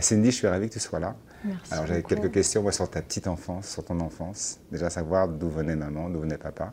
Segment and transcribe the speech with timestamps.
[0.00, 1.16] Cindy, je suis ravi que tu sois là.
[1.44, 1.72] Merci.
[1.74, 4.58] Alors j'avais quelques questions moi, sur ta petite enfance, sur ton enfance.
[4.70, 6.72] Déjà savoir d'où venait maman, d'où venait papa,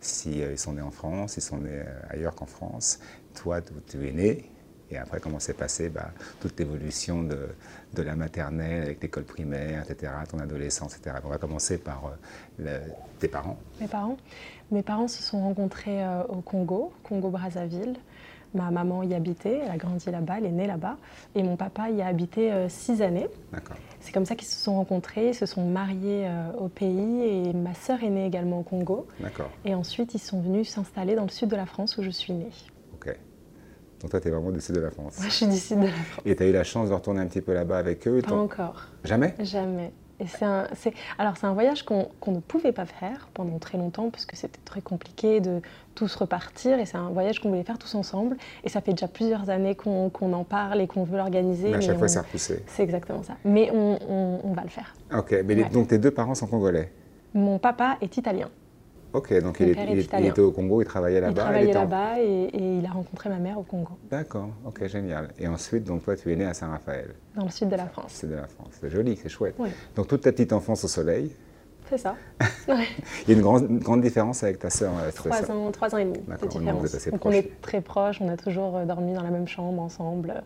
[0.00, 2.98] si euh, ils sont nés en France, ils sont nés euh, ailleurs qu'en France.
[3.34, 4.50] Toi, d'où tu es né,
[4.90, 6.10] et après comment s'est passée bah,
[6.40, 7.48] toute l'évolution de,
[7.94, 11.16] de la maternelle avec l'école primaire, etc., ton adolescence, etc.
[11.24, 12.10] On va commencer par euh,
[12.58, 13.58] le- tes parents.
[13.80, 14.16] Mes parents
[14.72, 17.96] Mes parents se sont rencontrés au Congo, Congo-Brazzaville.
[18.56, 20.96] Ma maman y habitait, elle a grandi là-bas, elle est née là-bas.
[21.34, 23.28] Et mon papa y a habité euh, six années.
[23.52, 23.76] D'accord.
[24.00, 27.22] C'est comme ça qu'ils se sont rencontrés, ils se sont mariés euh, au pays.
[27.22, 29.06] Et ma sœur est née également au Congo.
[29.20, 29.50] D'accord.
[29.64, 32.32] Et ensuite, ils sont venus s'installer dans le sud de la France où je suis
[32.32, 32.50] née.
[32.94, 33.14] Ok.
[34.00, 35.18] Donc toi, tu es vraiment du sud de la France.
[35.18, 36.22] Moi, je suis du sud de la France.
[36.24, 38.28] Et tu as eu la chance de retourner un petit peu là-bas avec eux Pas
[38.30, 38.84] ton- encore.
[39.04, 39.34] Jamais?
[39.40, 39.92] Jamais.
[40.18, 43.76] Et c'est un, c'est- alors c'est un voyage qu'on ne pouvait pas faire pendant très
[43.76, 45.60] longtemps parce que c'était très compliqué de
[45.94, 49.08] tous repartir et c'est un voyage qu'on voulait faire tous ensemble et ça fait déjà
[49.08, 51.74] plusieurs années qu'on en parle et qu'on veut l'organiser.
[51.74, 52.62] À chaque fois, a repoussé.
[52.66, 53.34] C'est exactement ça.
[53.44, 54.94] Mais on, on- on va le faire.
[55.14, 56.90] Ok, mais les- donc tes deux parents sont congolais?
[57.34, 58.48] Mon papa est italien.
[59.16, 61.32] Ok, donc il, est- était au Congo, il travaillait là-bas.
[61.32, 64.86] il travaillait en- là-bas et, et il a rencontré ma mère au Congo, D'accord, ok,
[64.86, 65.28] génial.
[65.38, 68.12] Et ensuite, donc toi, tu es né à Saint-Raphaël, dans le sud de la France.
[68.14, 68.72] c'est de la France.
[68.80, 69.56] C'est joli, c'est chouette.
[69.94, 71.34] Donc toute ta petite enfance au soleil.
[71.88, 72.16] C'est ça.
[72.68, 72.84] Ouais.
[73.22, 74.90] Il y a une grande, une grande différence avec ta sœur.
[75.00, 78.36] euh, Trois ans, trois ans et demi de donc on est très proches, on a
[78.36, 80.40] toujours euh, dormi dans la même chambre ensemble, euh,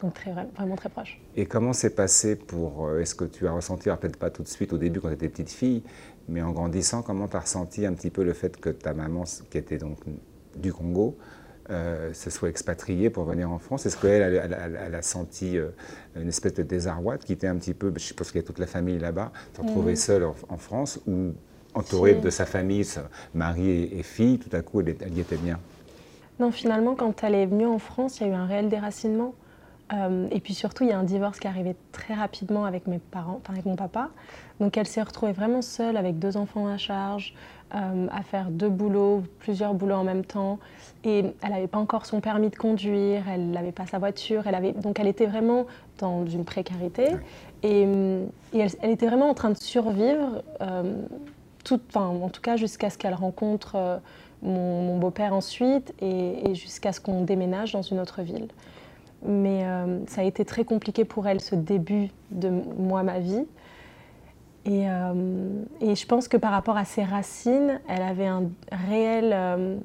[0.00, 1.20] donc très, vraiment très proches.
[1.36, 2.90] Et comment c'est passé pour.
[2.98, 5.14] Est-ce que tu as ressenti, alors peut-être pas tout de suite au début quand tu
[5.14, 5.82] étais petite fille,
[6.28, 9.24] mais en grandissant, comment tu as ressenti un petit peu le fait que ta maman,
[9.50, 9.98] qui était donc
[10.56, 11.16] du Congo,
[11.70, 13.86] euh, se soit expatriée pour venir en France?
[13.86, 15.70] Est-ce qu'elle, elle, elle- elle- elle a senti euh,
[16.16, 18.58] une espèce de désarroi de quitter un petit peu Je suppose qu'il y a toute
[18.58, 19.96] la famille là-bas, te retrouver Mhm.
[19.96, 21.32] seule en, en France ou
[21.74, 22.16] entourée Si.
[22.16, 22.84] de sa famille,
[23.34, 25.60] mari et, et fille, tout à coup elle, elle y était bien?
[26.38, 29.34] Non, finalement, quand elle est venue en France, il y a eu un réel déracinement.
[29.92, 32.86] Euh, et puis surtout, il y a un divorce qui est arrivé très rapidement avec
[32.86, 34.08] mes parents, enfin avec mon papa.
[34.58, 37.34] Donc elle s'est retrouvée vraiment seule avec deux enfants à charge,
[37.74, 40.58] euh, à faire deux boulots, plusieurs boulots en même temps.
[41.04, 44.56] Et elle n'avait pas encore son permis de conduire, elle n'avait pas sa voiture, elle
[44.56, 45.66] avait, donc elle était vraiment
[45.98, 47.10] dans une précarité.
[47.62, 51.00] Et, et elle, elle était vraiment en train de survivre, euh,
[51.64, 54.00] tout, enfin, en tout cas jusqu'à ce qu'elle rencontre
[54.42, 58.48] mon, mon beau-père ensuite et, et jusqu'à ce qu'on déménage dans une autre ville.
[59.26, 63.44] Mais euh, ça a été très compliqué pour elle ce début de moi, ma vie.
[64.64, 69.32] Et, euh, et je pense que par rapport à ses racines, elle avait un réel...
[69.32, 69.76] euh,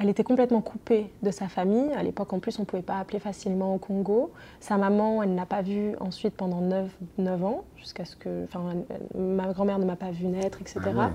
[0.00, 1.92] elle était complètement coupée de sa famille.
[1.92, 4.32] À l'époque, en plus, on ne pouvait pas appeler facilement au Congo.
[4.58, 8.44] Sa maman, elle ne l'a pas vue ensuite pendant 9, 9 ans, jusqu'à ce que...
[8.44, 8.74] Enfin,
[9.16, 10.80] ma grand-mère ne m'a pas vue naître, etc.
[10.86, 11.12] Ah ouais.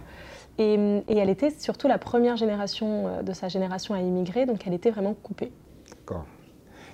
[0.60, 0.76] Et,
[1.10, 4.92] et elle était surtout la première génération de sa génération à immigrer, donc elle était
[4.92, 5.52] vraiment coupée.
[5.90, 6.26] D'accord.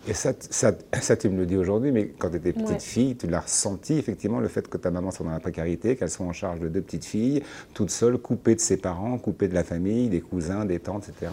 [0.08, 0.72] Et ça, ça,
[1.02, 2.80] ça, tu me le dis aujourd'hui, mais quand tu étais petite Ouais.
[2.80, 6.12] fille, tu l'as ressenti effectivement le fait que ta maman soit dans la précarité, qu'elle
[6.12, 7.42] soit en charge de deux petites filles,
[7.74, 11.32] toute seule, coupée de ses parents, coupée de la famille, des cousins, des tantes, etc.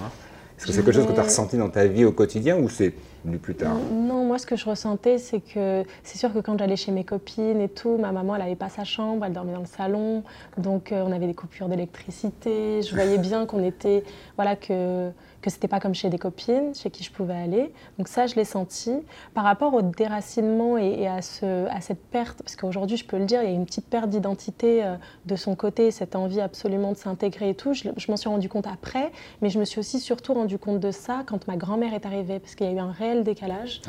[0.56, 2.68] Est-ce que c'est quelque chose que tu as ressenti dans ta vie au quotidien ou
[2.68, 2.94] c'est
[3.24, 3.76] venu plus tard?
[3.90, 7.04] Non, moi ce que je ressentais, c'est que c'est sûr que quand j'allais chez mes
[7.04, 10.22] copines et tout, ma maman elle n'avait pas sa chambre, elle dormait dans le salon,
[10.58, 12.80] donc euh, on avait des coupures d'électricité.
[12.82, 14.04] Je voyais bien qu'on était,
[14.36, 15.10] voilà, que
[15.42, 17.72] que c'était pas comme chez des copines, chez qui je pouvais aller.
[17.98, 18.92] Donc ça, je l'ai senti.
[19.34, 23.18] Par rapport au déracinement et, et à, ce, à cette perte, parce qu'aujourd'hui, je peux
[23.18, 24.94] le dire, il y a une petite perte d'identité euh,
[25.26, 27.74] de son côté, cette envie absolument de s'intégrer et tout.
[27.74, 29.10] Je, je m'en suis rendu compte après,
[29.42, 32.38] mais je me suis aussi surtout rendu compte de ça quand ma grand-mère est arrivée,
[32.38, 33.82] parce qu'il y a eu un réel décalage.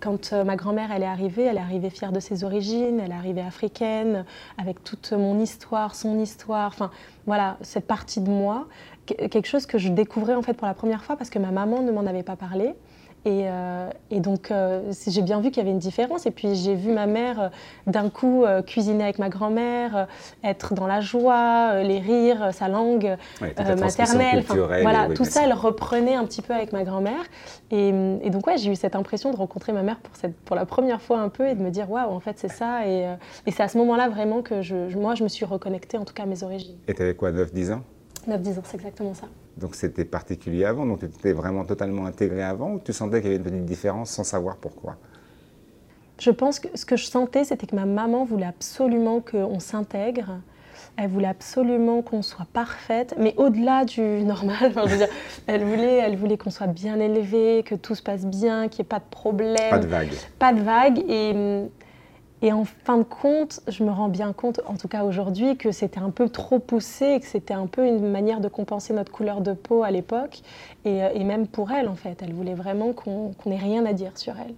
[0.00, 3.12] Quand euh, ma grand-mère elle est arrivée, elle est arrivée fière de ses origines, elle
[3.12, 4.24] est arrivée africaine,
[4.58, 6.90] avec toute mon histoire, son histoire, enfin
[7.26, 8.66] voilà, cette partie de moi,
[9.06, 11.50] que- quelque chose que je découvrais en fait pour la première fois parce que ma
[11.50, 12.74] maman ne m'en avait pas parlé.
[13.26, 16.26] Et, euh, et donc euh, j'ai bien vu qu'il y avait une différence.
[16.26, 17.48] Et puis j'ai vu ma mère euh,
[17.88, 20.06] d'un coup cuisiner avec ma grand-mère,
[20.44, 23.52] être dans la joie, les rires, sa langue Ouais,
[24.14, 24.44] maternelle.
[24.82, 27.24] Voilà, oui, tout ça, elle reprenait un petit peu avec ma grand-mère.
[27.72, 27.88] Et,
[28.22, 30.64] et donc, ouais, j'ai eu cette impression de rencontrer ma mère pour, cette, pour la
[30.64, 32.86] première fois un peu et de me dire, waouh, en fait, c'est ça.
[32.86, 33.12] Et,
[33.46, 36.14] et c'est à ce moment-là vraiment que je- moi, je me suis reconnectée, en tout
[36.14, 36.76] cas, à mes origines.
[36.86, 37.82] Et tu avais quoi, 9-10 ans?
[38.28, 39.26] 9-10 ans, c'est exactement ça.
[39.56, 43.32] Donc c'était particulier avant, donc tu étais vraiment totalement intégré avant ou tu sentais qu'il
[43.32, 44.96] y avait une petite différence sans savoir pourquoi?
[46.18, 50.38] Je pense que ce que je sentais, c'était que ma maman voulait absolument qu'on s'intègre.
[50.98, 54.56] Elle voulait absolument qu'on soit parfaite, mais au-delà du normal.
[54.70, 55.08] Enfin, je veux dire,
[55.46, 58.86] elle voulait, elle voulait qu'on soit bien élevé, que tout se passe bien, qu'il n'y
[58.86, 59.70] ait pas de problème.
[59.70, 60.12] Pas de vague.
[60.38, 60.98] pas de vague.
[61.08, 61.64] Et,
[62.42, 65.72] et en fin de compte, je me rends bien compte, en tout cas aujourd'hui, que
[65.72, 69.40] c'était un peu trop poussé que c'était un peu une manière de compenser notre couleur
[69.40, 70.42] de peau à l'époque.
[70.84, 73.92] Et, euh, même pour elle, en fait, elle voulait vraiment qu'on qu'on ait rien à
[73.92, 74.54] dire sur elle.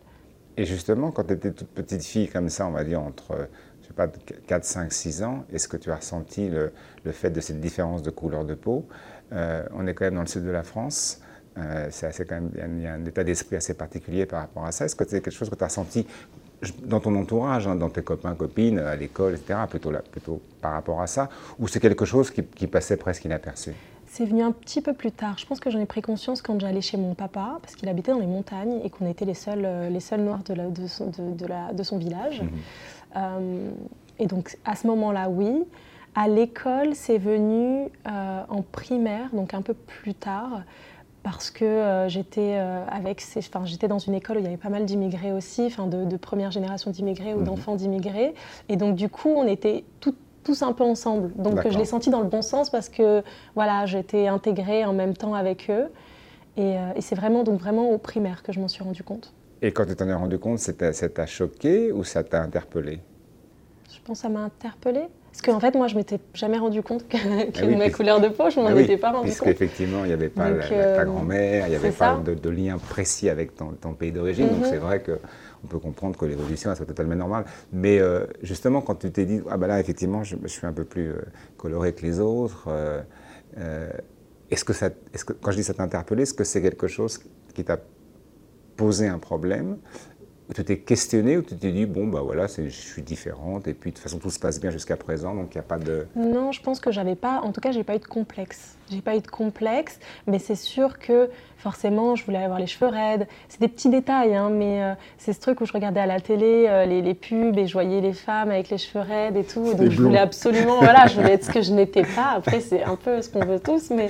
[0.57, 3.49] Et justement, quand tu étais toute petite fille comme ça, on va dire entre
[3.83, 6.73] je sais pas, 4, 5, 6 ans, est-ce que tu as ressenti le,
[7.13, 8.87] fait de cette différence de couleur de peau?
[9.33, 11.23] Euh, On est quand même dans le sud de la France.
[11.57, 14.73] Euh, c'est quand même, il y a un état d'esprit assez particulier par rapport à
[14.73, 14.85] ça.
[14.85, 16.07] Est-ce que c'est quelque chose que tu as ressenti
[16.85, 20.73] dans ton entourage, hein, dans tes copains, copines, à l'école, etc., plutôt, là, plutôt par
[20.73, 21.29] rapport à ça,
[21.59, 23.73] ou c'est quelque chose qui, qui passait presque inaperçu?
[24.07, 25.37] C'est venu un petit peu plus tard.
[25.39, 28.11] Je pense que j'en ai pris conscience quand j'allais chez mon papa, parce qu'il habitait
[28.11, 30.87] dans les montagnes et qu'on était les seuls, euh, les seuls noirs de, la, de,
[30.87, 32.43] son, de, la, de son, village.
[32.43, 32.51] Mhm.
[33.17, 33.71] Euh,
[34.19, 35.65] et donc à ce moment-là, oui.
[36.15, 40.63] À l'école, c'est venu euh, en primaire, donc un peu plus tard,
[41.23, 42.57] parce que j'étais
[42.91, 45.87] avec, enfin, j'étais dans une école où il y avait pas mal d'immigrés aussi, enfin
[45.87, 47.45] de, première génération d'immigrés ou mhm.
[47.45, 48.35] d'enfants d'immigrés,
[48.69, 51.31] et donc du coup, on était tous un peu ensemble.
[51.37, 53.23] Donc je l'ai senti dans le bon sens parce que
[53.55, 55.89] voilà, j'étais intégrée en même temps avec eux.
[56.57, 59.33] Et, euh, c'est vraiment, donc vraiment au primaire que je m'en suis rendu compte.
[59.63, 63.01] Et quand tu t'en es rendu compte, ça t'a choqué ou ça t'a interpellé
[63.91, 65.03] Je pense que ça m'a interpellé.
[65.39, 68.51] Parce qu'en fait, moi, je m'étais jamais rendu compte que, ah ma couleur de peau,
[68.51, 69.39] je m'en ah étais pas rendu compte.
[69.39, 73.29] Puisqu'effectivement, il n'y avait pas ta euh, grand-mère, il n'y avait pas de, lien précis
[73.29, 74.49] avec ton, pays d'origine.
[74.49, 74.69] Donc mhm.
[74.69, 75.13] c'est vrai que
[75.63, 77.45] on peut comprendre que l'évolution soit totalement normale.
[77.73, 80.85] Mais euh, justement, quand tu t'es dit, ah ben là, effectivement, je, suis un peu
[80.85, 81.23] plus euh,
[81.57, 83.91] coloré que les autres, euh,
[84.51, 86.63] est-ce que, ça, est -ce que, quand je dis ça t'a interpellé, est-ce que c'est
[86.63, 87.21] quelque chose
[87.55, 87.79] qui t'a
[88.77, 89.79] posé un problème
[90.49, 93.75] où tu t'es questionné, où tu t'es dit, bon, bah voilà, je suis différente, et
[93.75, 95.79] puis de toute façon, tout se passe bien jusqu'à présent, donc il n'y a pas
[95.79, 96.07] de...
[96.17, 98.77] Non, je pense que j'avais pas, en tout cas, j'ai pas eu de complexe.
[98.91, 101.29] J'ai pas eu de complexe, mais c'est sûr que
[101.59, 103.27] forcément, je voulais avoir les cheveux raides.
[103.49, 106.21] C'est des petits détails, hein, mais euh, c'est ce truc où je regardais à la
[106.21, 109.75] télé euh, les, pubs et je voyais les femmes avec les cheveux raides et tout.
[109.75, 112.33] Donc je voulais absolument, voilà, je voulais être ce que je n'étais pas.
[112.37, 114.09] Après, c'est un peu ce qu'on veut tous, mais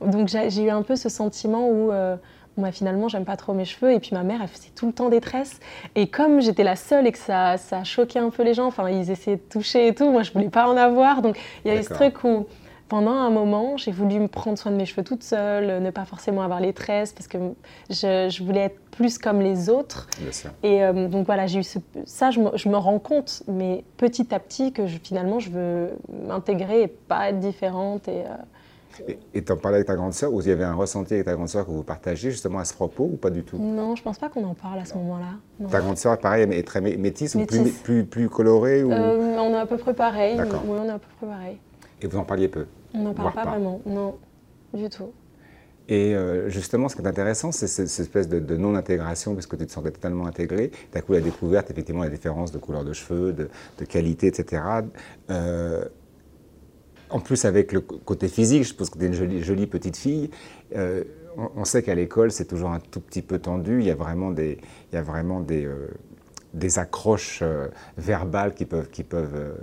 [0.00, 1.90] donc j'ai eu un peu ce sentiment où.
[1.90, 2.16] Euh,
[2.56, 3.92] moi, finalement, j'aime pas trop mes cheveux.
[3.92, 5.60] Et puis ma mère, elle faisait tout le temps des tresses.
[5.94, 8.88] Et comme j'étais la seule et que ça, ça choquait un peu les gens, enfin,
[8.88, 11.22] ils essayaient de toucher et tout, moi, je voulais pas en avoir.
[11.22, 12.46] Donc, il y a eu ce truc où,
[12.88, 16.04] pendant un moment, j'ai voulu me prendre soin de mes cheveux toute seule, ne pas
[16.04, 17.38] forcément avoir les tresses, parce que
[17.88, 20.08] je, voulais être plus comme les autres.
[20.64, 21.64] Et euh, donc voilà, j'ai eu
[22.04, 25.90] ça, je me, rends compte, mais petit à petit, que finalement, je veux
[26.26, 28.08] m'intégrer et pas être différente.
[28.08, 28.34] Et, euh,
[29.34, 31.26] et tu en parlais avec ta grande sœur, ou il y avait un ressenti avec
[31.26, 33.58] ta grande sœur que vous partagez justement à ce propos, ou pas du tout?
[33.58, 35.68] Non, je pense pas qu'on en parle à ce moment-là.
[35.70, 38.92] Ta grande sœur, pareil, est très métisse, ou plus, plus, plus colorée ou...
[38.92, 40.38] Euh, on est à peu près pareil.
[40.38, 41.58] Oui, on est à peu près pareil.
[42.02, 42.66] Et vous en parliez peu?
[42.94, 44.16] On n'en parle pas, vraiment, non,
[44.74, 45.12] du tout.
[45.88, 49.66] Et euh, justement, ce qui est intéressant, c'est cette, espèce de, non-intégration, parce que tu
[49.66, 50.70] te sentais totalement intégré.
[50.92, 53.48] D'un coup, la découverte, effectivement, la différence de couleur de cheveux, de,
[53.78, 54.62] de qualité, etc.
[55.30, 55.84] Euh,
[57.10, 60.30] en plus avec le côté physique, je pense que tu es une jolie, petite fille.
[60.76, 61.04] Euh,
[61.56, 63.80] on, sait qu'à l'école, c'est toujours un tout petit peu tendu.
[63.80, 64.58] Il y a vraiment des,
[64.92, 65.88] il y a vraiment des, euh,
[66.76, 69.56] accroches euh, verbales qui peuvent, qui peuvent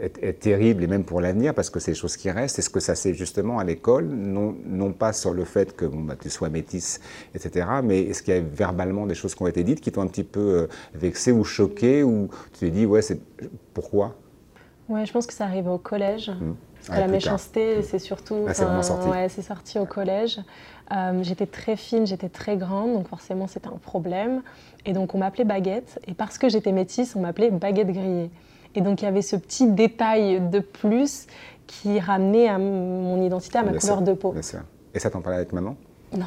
[0.00, 2.58] être, terribles, et même pour l'avenir, parce que c'est des choses qui restent.
[2.58, 6.00] Est-ce que ça c'est justement à l'école, non, non, pas sur le fait que bon,
[6.00, 7.00] bah, tu sois métisse,
[7.34, 10.02] etc., mais est-ce qu'il y a verbalement des choses qui ont été dites qui t'ont
[10.02, 13.20] un petit peu vexé ou choqué, ou tu t'es dit, ouais, c'est
[13.72, 14.14] pourquoi?
[14.88, 16.30] Ouais, je pense que ça arrive au collège.
[16.30, 16.54] Mmh.
[16.90, 18.46] la méchanceté, c'est surtout.
[18.48, 19.08] Ah, c'est sorti.
[19.08, 20.40] Ouais, c'est sorti au collège.
[20.90, 24.42] Euh, j'étais très fine, j'étais très grande, donc forcément c'était un problème.
[24.86, 26.00] Et donc on m'appelait Baguette.
[26.06, 28.30] Et parce que j'étais métisse, on m'appelait Baguette grillée.
[28.74, 31.26] Et donc il y avait ce petit détail de plus
[31.66, 34.32] qui ramenait à mon identité, à ma couleur de peau.
[34.32, 34.60] Bien sûr.
[34.94, 35.76] Et ça t'en parlait avec maman?
[36.16, 36.26] Non.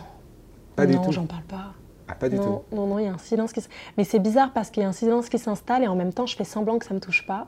[0.76, 1.74] Pas du tout Non, j'en parle pas.
[2.08, 3.64] Ah, pas du tout Non, non, il y a un silence qui...
[3.98, 6.26] Mais c'est bizarre parce qu'il y a un silence qui s'installe et en même temps
[6.26, 7.48] je fais semblant que ça ne me touche pas.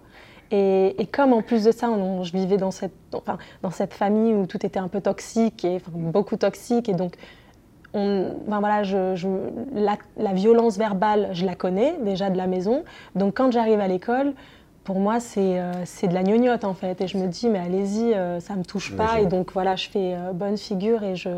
[0.55, 1.89] Et, comme en plus de ça,
[2.21, 2.93] je vivais dans cette,
[3.89, 7.15] famille où tout était un peu toxique, et, beaucoup toxique, et donc
[7.95, 9.27] on, voilà, je,
[9.73, 12.83] la, violence verbale, je la connais déjà de la maison.
[13.15, 14.33] Donc quand j'arrive à l'école,
[14.83, 16.99] pour moi, euh, c'est de la gnognotte en fait.
[16.99, 19.21] Et je me dis, mais allez-y, euh, ça ne me touche pas.
[19.21, 21.29] Et donc voilà, je fais euh, bonne figure et je,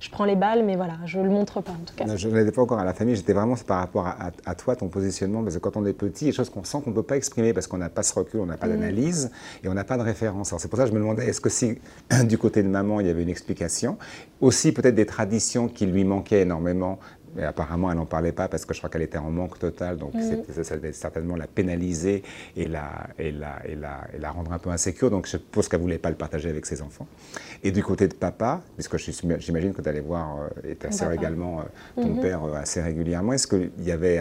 [0.00, 2.16] je, prends les balles, mais voilà, je ne le montre pas en tout cas.
[2.16, 4.88] je ne l'étais pas encore à la famille, j'étais vraiment par rapport à, toi, ton
[4.88, 5.42] positionnement.
[5.42, 6.94] Parce que quand on est petit, il y a des choses qu'on sent qu'on ne
[6.94, 8.70] peut pas exprimer parce qu'on n'a pas ce recul, on n'a pas mm.
[8.70, 9.30] d'analyse
[9.62, 10.54] et on n'a pas de référence.
[10.56, 11.78] c'est pour ça que je me demandais, est-ce que si
[12.24, 13.98] du côté de maman, il y avait une explication?
[14.40, 16.98] Aussi peut-être des traditions qui lui manquaient énormément
[17.34, 19.96] mais apparemment, elle n'en parlait pas parce que je crois qu'elle était en manque total.
[19.96, 20.62] Donc, mm.
[20.62, 22.22] ça, devait certainement la pénaliser
[22.56, 25.10] et la, et, la, et, la, et la rendre un peu insécure.
[25.10, 27.06] Donc, je suppose qu'elle ne voulait pas le partager avec ses enfants.
[27.62, 31.12] Et du côté de papa, puisque j'imagine que tu allais voir, euh, et ta sœur
[31.12, 32.20] également, euh, ton mm-hmm.
[32.20, 34.20] père euh, assez régulièrement, est-ce que y avait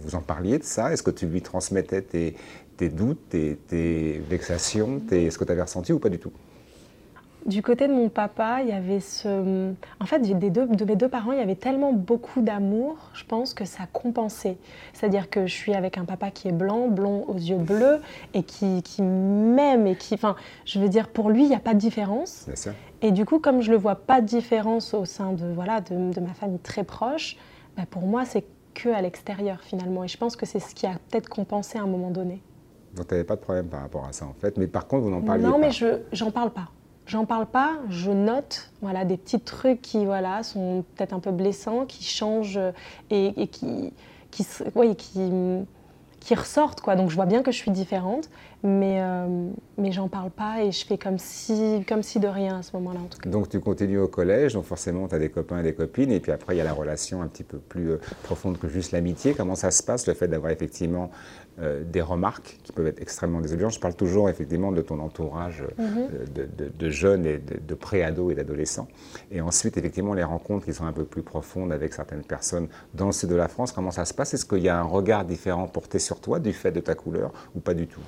[0.00, 0.92] vous en parliez de ça?
[0.92, 2.36] Est-ce que tu lui transmettais tes,
[2.76, 6.32] tes doutes, tes, tes vexations Est-ce que tu avais ressenti ou pas du tout?
[7.46, 9.72] Du côté de mon papa, il y avait ce.
[10.00, 13.24] En fait, des deux, de mes deux parents, il y avait tellement beaucoup d'amour, je
[13.24, 14.56] pense que ça compensait.
[14.92, 18.00] C'est-à-dire que je suis avec un papa qui est blanc, blond aux yeux bleus,
[18.34, 20.14] et qui, qui m'aime, et qui.
[20.14, 22.46] Enfin, je veux dire, pour lui, il n'y a pas de différence.
[23.02, 25.80] Et du coup, comme je ne le vois pas de différence au sein de, voilà,
[25.80, 27.36] de, de ma famille très proche,
[27.76, 28.44] bah, pour moi, c'est
[28.74, 30.04] que à l'extérieur finalement.
[30.04, 32.42] Et je pense que c'est ce qui a peut-être compensé à un moment donné.
[32.94, 35.04] Donc tu n'avais pas de problème par rapport à ça en fait, mais par contre
[35.04, 35.48] vous n'en parliez pas.
[35.50, 36.68] Non, mais je j'en parle pas.
[37.10, 41.32] J'en parle pas, je note voilà, des petits trucs qui voilà, sont peut-être un peu
[41.32, 42.60] blessants, qui changent
[43.10, 43.92] et, qui,
[44.30, 44.46] qui,
[44.96, 45.66] qui,
[46.20, 46.80] qui ressortent.
[46.80, 46.94] Quoi.
[46.94, 48.30] Donc je vois bien que je suis différente,
[48.62, 52.58] mais, euh, mais j'en parle pas et je fais comme si, comme si de rien
[52.58, 53.00] à ce moment-là.
[53.26, 56.20] Donc tu continues au collège, donc forcément tu as des copains et des copines, et
[56.20, 58.92] puis après il y a la relation un petit peu plus euh, profonde que juste
[58.92, 59.34] l'amitié.
[59.34, 61.10] Comment ça se passe, le fait d'avoir effectivement
[61.60, 65.64] euh, des remarques qui peuvent être extrêmement désobligeantes Je parle toujours effectivement de ton entourage
[65.78, 66.08] mhm.
[66.78, 68.88] de, jeunes et de, de pré-ados et d'adolescents.
[69.30, 73.06] Et ensuite effectivement les rencontres qui sont un peu plus profondes avec certaines personnes dans
[73.06, 74.34] le sud de la France, comment ça se passe?
[74.34, 77.32] Est-ce qu'il y a un regard différent porté sur toi du fait de ta couleur
[77.54, 78.00] ou pas du tout?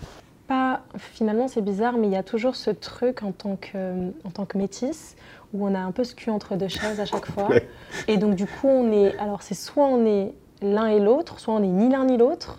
[0.99, 4.45] Finalement c'est bizarre, mais il y a toujours ce truc en tant que, en tant
[4.45, 5.17] que métisse
[5.55, 7.49] où on a un peu ce cul entre deux chaises à chaque fois.
[8.09, 11.55] Et donc du coup on est, alors c'est soit on est l'un et l'autre, soit
[11.55, 12.59] on est ni l'un ni l'autre.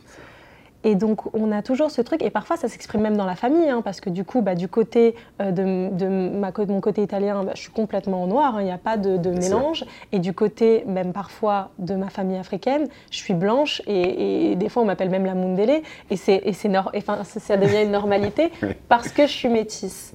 [0.84, 3.70] Et donc, on a toujours ce truc, et parfois ça s'exprime même dans la famille,
[3.70, 7.54] hein, parce que du coup, bah, du côté euh, de, ma, mon côté italien, bah,
[7.56, 9.86] je suis complètement noire, hein, il n'y a pas de, mélange.
[10.12, 14.84] Et du côté, même parfois, de ma famille africaine, je suis blanche, et, des fois
[14.84, 16.54] on m'appelle même la Mundele, et, c'est, et,
[16.98, 18.52] enfin, ça devient une normalité
[18.90, 20.14] parce que je suis métisse.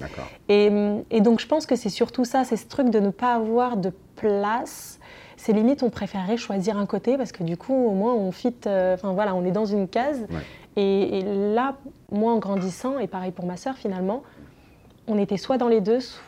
[0.48, 0.70] Et,
[1.10, 3.76] et donc, je pense que c'est surtout ça, c'est ce truc de ne pas avoir
[3.76, 4.97] de place
[5.38, 8.54] c'est limite on préférerait choisir un côté parce que du coup au moins on fit,
[8.66, 10.26] euh, enfin voilà, on est dans une case.
[10.76, 11.22] Et,
[11.54, 11.76] là,
[12.12, 14.22] moi en grandissant, et pareil pour ma sœur finalement,
[15.08, 16.20] on était soit dans les deux, soit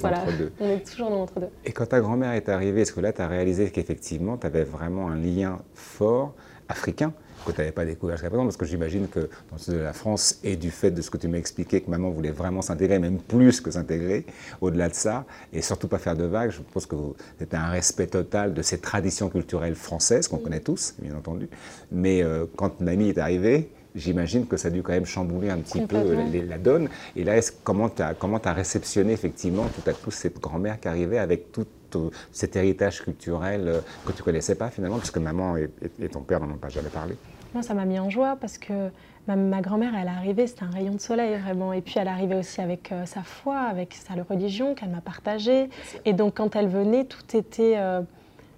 [0.00, 0.24] voilà,
[0.60, 1.48] on est toujours dans l'entre-deux.
[1.64, 4.64] Et quand ta grand-mère est arrivée, est-ce que là tu as réalisé qu'effectivement tu avais
[4.64, 6.34] vraiment un lien fort
[6.68, 7.12] africain?
[7.44, 9.78] Que tu n'avais pas découvert jusqu'à présent, parce que j'imagine que dans le sud de
[9.78, 12.62] la France, et du fait de ce que tu m'as expliqué, que maman voulait vraiment
[12.62, 14.24] s'intégrer, même plus que s'intégrer,
[14.60, 16.96] au-delà de ça, et surtout pas faire de vagues, je pense que
[17.38, 21.48] c'était un respect total de ces traditions culturelles françaises, qu'on connaît tous, bien entendu.
[21.92, 25.58] Mais euh, quand Mamie est arrivée, j'imagine que ça a dû quand même chambouler un
[25.58, 26.14] petit peu
[26.48, 26.88] la, donne.
[27.16, 28.14] Et là, comment tu as,
[28.44, 31.52] as, réceptionné effectivement tout à coup cette grand-mère qui arrivait avec
[31.90, 35.68] tout cet héritage culturel euh, que tu connaissais pas finalement, puisque maman et,
[36.08, 37.16] ton père n'en ont pas jamais parlé
[37.54, 38.90] Moi, ça m'a mis en joie parce que
[39.26, 41.72] ma, grand-mère, elle est arrivée, c'était un rayon de soleil vraiment.
[41.72, 45.68] Et puis elle arrivait aussi avec euh, sa foi, avec sa religion qu'elle m'a partagée.
[46.04, 48.00] Et donc quand elle venait, tout était, euh,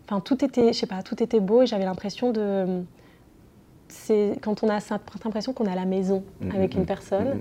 [0.06, 1.62] enfin tout était, je sais pas, tout était beau.
[1.62, 2.82] Et j'avais l'impression de,
[3.88, 6.86] c'est quand on a cette impression qu'on est à la maison mm, avec une mm.
[6.86, 7.40] personne.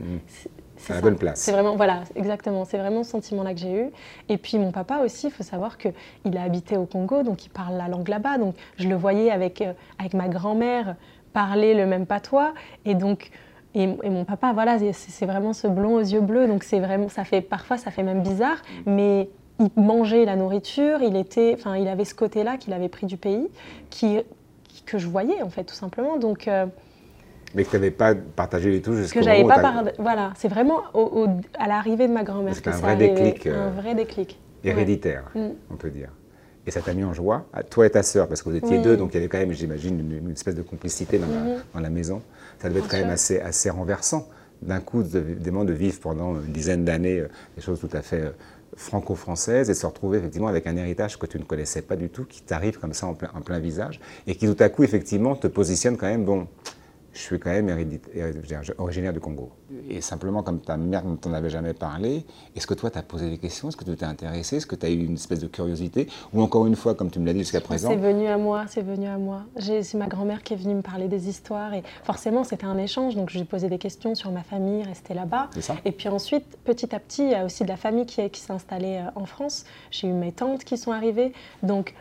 [0.79, 1.39] C'est la bonne place.
[1.39, 2.65] C'est vraiment, voilà, exactement.
[2.65, 3.89] C'est vraiment ce sentiment-là que j'ai eu.
[4.29, 7.49] Et puis mon papa aussi, il faut savoir qu'il a habité au Congo, donc il
[7.49, 8.37] parle la langue là-bas.
[8.37, 10.95] Donc je le voyais avec, euh, avec ma grand-mère
[11.33, 12.53] parler le même patois.
[12.85, 13.29] Et donc,
[13.75, 16.47] et, mon papa, voilà, c'est vraiment ce blond aux yeux bleus.
[16.47, 21.01] Donc c'est vraiment, ça fait, parfois ça fait même bizarre, mais il mangeait la nourriture,
[21.01, 23.47] il était, enfin, il avait ce côté-là qu'il avait pris du pays,
[23.89, 24.19] qui,
[24.85, 26.17] que je voyais en fait, tout simplement.
[26.17, 26.65] Donc euh,
[27.55, 30.81] mais que tu n'avais pas partagé du tout jusqu'au Que j'avais pas Voilà, c'est vraiment
[31.57, 33.47] à l'arrivée de ma grand-mère que un vrai déclic.
[33.47, 34.39] un euh, vrai déclic.
[34.63, 35.47] Héréditaire, mm.
[35.71, 36.09] on peut dire.
[36.67, 38.95] Et ça t'a mis en joie, toi et ta sœur, parce que vous étiez deux,
[38.95, 41.59] donc il y avait quand même, j'imagine, une, espèce de complicité dans, la, mm-hmm.
[41.73, 42.21] dans la, maison.
[42.61, 44.27] Ça devait être quand même assez, assez renversant.
[44.61, 48.21] D'un coup, de, de vivre pendant une dizaine d'années euh, des choses tout à fait
[48.21, 48.31] euh,
[48.75, 52.25] franco-françaises et se retrouver effectivement avec un héritage que tu ne connaissais pas du tout,
[52.25, 55.35] qui t'arrive comme ça en plein, en plein, visage, et qui tout à coup, effectivement,
[55.35, 56.47] te positionne quand même, bon,
[57.13, 57.69] je suis quand même
[58.77, 59.51] originaire du Congo.
[59.89, 62.25] Et simplement, comme ta mère ne t'en avait jamais parlé,
[62.55, 63.69] est-ce que toi, tu as posé des questions?
[63.69, 64.57] Est-ce que tu t'es intéressé?
[64.57, 66.07] Est-ce que tu as eu une espèce de curiosité?
[66.33, 67.89] Ou encore une fois, comme tu me l'as dit jusqu'à présent?
[67.89, 69.43] C'est venu à moi, c'est venu à moi.
[69.57, 71.73] C'est ma grand-mère qui est venue me parler des histoires.
[71.73, 73.15] Et forcément, c'était un échange.
[73.15, 75.49] Donc, j'ai posé des questions sur ma famille, rester là-bas.
[75.85, 78.41] Et puis ensuite, petit à petit, il y a aussi de la famille qui, qui
[78.41, 79.65] s'est installée euh, en France.
[79.91, 81.33] J'ai eu mes tantes qui sont arrivées.
[81.63, 81.93] Donc,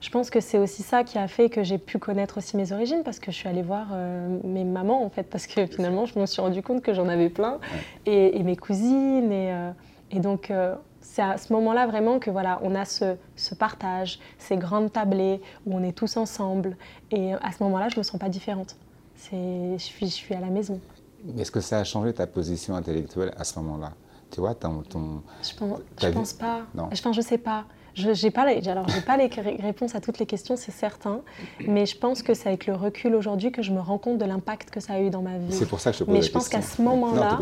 [0.00, 2.72] je pense que c'est aussi ça qui a fait que j'ai pu connaître aussi mes
[2.72, 6.06] origines parce que je suis allée voir euh, mes mamans en fait parce que finalement
[6.06, 7.58] je me suis rendu compte que j'en avais plein
[8.06, 9.70] et, mes cousines et, euh,
[10.12, 14.20] et donc euh, c'est à ce moment-là vraiment que voilà on a ce, ce, partage,
[14.38, 16.76] ces grandes tablées où on est tous ensemble
[17.10, 18.76] et à ce moment-là je me sens pas différente.
[19.16, 20.80] C'est je suis je suis à la maison.
[21.36, 23.94] Est-ce que ça a changé ta position intellectuelle à ce moment-là?
[24.30, 26.60] Tu vois ton, ton je pense, je pense pas.
[26.72, 26.88] Non.
[26.92, 27.64] Enfin je sais pas.
[27.94, 31.20] Je n'ai pas, les, alors, pas les réponses à toutes les questions, c'est certain,
[31.60, 34.24] mais je pense que c'est avec le recul aujourd'hui que je me rends compte de
[34.24, 35.52] l'impact que ça a eu dans ma vie.
[35.52, 37.38] C'est pour ça que je te pose Mais je pense qu'à ce moment-là,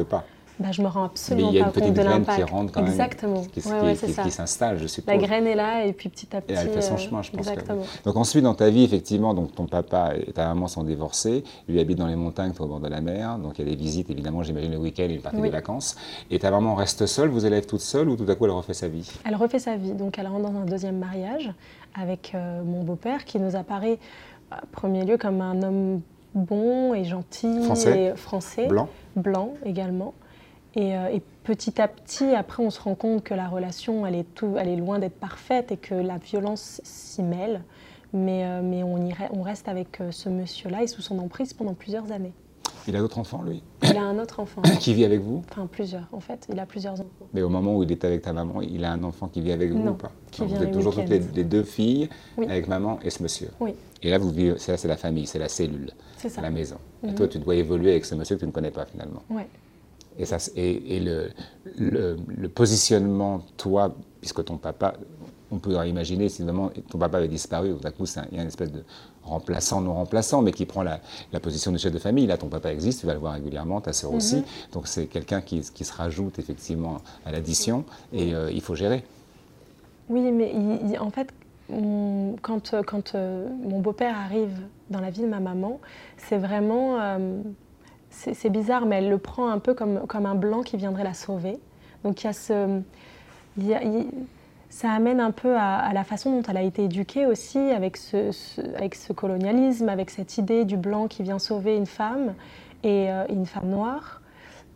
[0.58, 2.38] bah, je me rends absolument pas compte de l'impact.
[2.38, 3.42] qui rentre quand Exactement.
[3.42, 5.14] qui, qui, s'installe, je suppose.
[5.14, 6.54] La graine est là et puis petit à petit.
[6.54, 7.46] Et elle fait son chemin, je pense.
[7.46, 7.82] Exactement.
[8.04, 11.44] Donc ensuite, dans ta vie, effectivement, donc ton papa et ta maman sont divorcés.
[11.68, 13.38] Lui habite dans les montagnes, au bord de la mer.
[13.38, 15.96] Donc il y a des visites, évidemment, j'imagine le week-end et une partie des vacances.
[16.30, 18.74] Et ta maman reste seule, vous élève toute seule ou tout à coup elle refait
[18.74, 19.10] sa vie?
[19.26, 19.92] Elle refait sa vie.
[19.92, 21.52] Donc elle rentre dans un deuxième mariage
[22.00, 23.98] avec euh, mon beau-père qui nous apparaît,
[24.50, 26.00] à premier lieu, comme un homme
[26.34, 28.12] bon et gentil français.
[28.12, 28.66] et français.
[28.68, 28.88] Blanc.
[29.16, 30.14] Blanc également.
[30.76, 34.34] Euh, et, petit à petit, après, on se rend compte que la relation, elle est,
[34.34, 37.62] tout, elle est loin d'être parfaite et que la violence s'y mêle.
[38.12, 38.98] Mais, euh, mais on,
[39.32, 42.32] on, reste avec euh, ce monsieur-là et sous son emprise pendant plusieurs années.
[42.88, 43.62] Il a d'autres enfants, lui?
[43.82, 44.62] Il a un autre enfant.
[44.80, 45.42] qui vit avec vous?
[45.50, 46.46] Enfin, plusieurs, en fait.
[46.52, 47.26] Il a plusieurs enfants.
[47.34, 49.52] Mais au moment où il est avec ta maman, il a un enfant qui vit
[49.52, 50.12] avec vous non, ou pas?
[50.30, 52.46] qui Vous êtes toujours toutes les, deux filles oui.
[52.46, 53.74] avec maman et ce monsieur Oui.
[54.02, 56.76] Et là, vous vivez, c'est la famille, c'est la cellule, c'est la maison.
[57.02, 57.14] Et Mhm.
[57.14, 59.22] toi, tu dois évoluer avec ce monsieur que tu ne connais pas finalement.
[59.30, 59.42] Oui.
[60.18, 61.30] Et, ça, et, et le,
[61.78, 64.94] le, le, positionnement, toi, puisque ton papa,
[65.50, 68.42] on peut imaginer si vraiment ton papa avait disparu, tout à coup, il y a
[68.42, 68.82] une espèce de
[69.22, 71.00] remplaçant, non remplaçant, mais qui prend la,
[71.32, 72.26] la, position de chef de famille.
[72.26, 74.16] Là, ton papa existe, tu vas le voir régulièrement, ta sœur Mhm.
[74.16, 74.44] aussi.
[74.72, 79.04] Donc c'est quelqu'un qui, qui, se rajoute effectivement à l'addition et euh, il faut gérer.
[80.08, 81.28] Oui, mais il, il, en fait,
[81.70, 84.56] on, quand, quand euh, mon beau-père arrive
[84.90, 85.80] dans la vie de ma maman,
[86.16, 87.00] c'est vraiment...
[87.00, 87.42] Euh,
[88.16, 91.14] c'est bizarre, mais elle le prend un peu comme, comme un blanc qui viendrait la
[91.14, 91.58] sauver.
[92.04, 92.80] Donc il y a ce...
[94.68, 98.30] Ça amène un peu à, la façon dont elle a été éduquée aussi, avec ce,
[98.76, 102.34] avec ce colonialisme, avec cette idée du blanc qui vient sauver une femme,
[102.82, 104.20] et euh, une femme noire.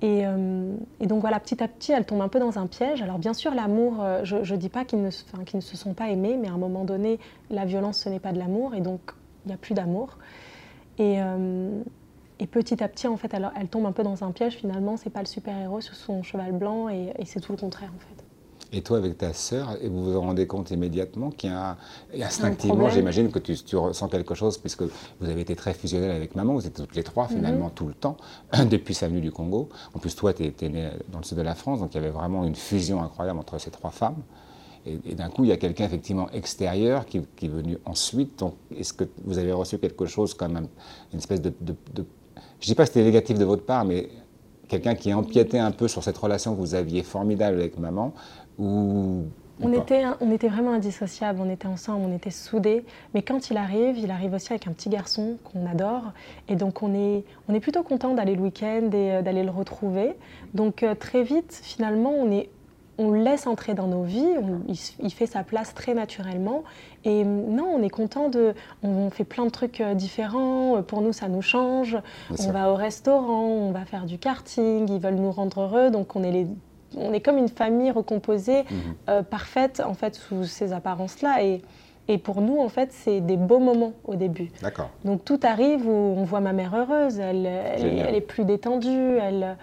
[0.02, 3.02] Et, euh, et, donc voilà, petit à petit, elle tombe un peu dans un piège.
[3.02, 5.92] Alors bien sûr, l'amour, euh, je ne dis pas qu'ils ne, enfin, ne, se sont
[5.92, 7.18] pas aimés, mais à un moment donné,
[7.50, 9.00] la violence, ce n'est pas de l'amour, et donc
[9.44, 10.16] il n'y a plus d'amour.
[10.98, 11.18] Et,
[12.40, 14.54] et, petit à petit, en fait, elle, elle, tombe un peu dans un piège.
[14.54, 17.90] Finalement, c'est pas le super-héros sur son cheval blanc, et, et c'est tout le contraire,
[17.94, 18.24] en fait.
[18.72, 21.76] Et toi, avec ta sœur, vous vous rendez compte immédiatement qu'il y a,
[22.12, 26.12] et instinctivement, j'imagine que tu, tu, ressens quelque chose, puisque vous avez été très fusionnels
[26.12, 27.74] avec maman, vous êtes toutes les trois finalement mm -hmm.
[27.74, 28.16] tout le temps,
[28.70, 29.68] depuis sa venue du Congo.
[29.94, 32.00] En plus, toi, tu es, né dans le sud de la France, donc il y
[32.04, 34.22] avait vraiment une fusion incroyable entre ces trois femmes.
[34.86, 38.38] Et, et d'un coup, il y a quelqu'un effectivement extérieur qui, qui, est venu ensuite.
[38.38, 40.66] Donc, est-ce que vous avez reçu quelque chose comme un,
[41.12, 42.02] une espèce de, de, de
[42.60, 44.08] je ne dis pas que c'était négatif de votre part, mais
[44.68, 48.12] quelqu'un qui empiétait un peu sur cette relation que vous aviez formidable avec maman
[48.58, 49.24] ou
[49.62, 52.84] on était, on était vraiment indissociables, on était ensemble, on était soudés.
[53.12, 56.12] Mais quand il arrive, il arrive aussi avec un petit garçon qu'on adore.
[56.48, 60.14] Et donc on est, on est plutôt content d'aller le week-end et d'aller le retrouver.
[60.54, 62.48] Donc euh, très vite, finalement, on, est,
[63.00, 66.64] on le laisse entrer dans nos vies, on, il, il, fait sa place très naturellement.
[67.04, 68.54] Et non, on est content de...
[68.82, 71.98] On fait plein de trucs euh, différents, pour nous ça nous change.
[72.30, 75.90] Bien on va au restaurant, on va faire du karting, ils veulent nous rendre heureux,
[75.90, 76.46] donc on est les
[76.96, 78.76] on est comme une famille recomposée, mmh.
[79.08, 81.42] euh, parfaite en fait sous ces apparences-là.
[81.44, 81.62] Et,
[82.08, 84.50] et, pour nous, en fait, c'est des beaux moments au début.
[84.60, 84.90] D'accord.
[85.04, 89.18] Donc tout arrive où on voit ma mère heureuse, elle, elle, elle est plus détendue,
[89.22, 89.56] elle,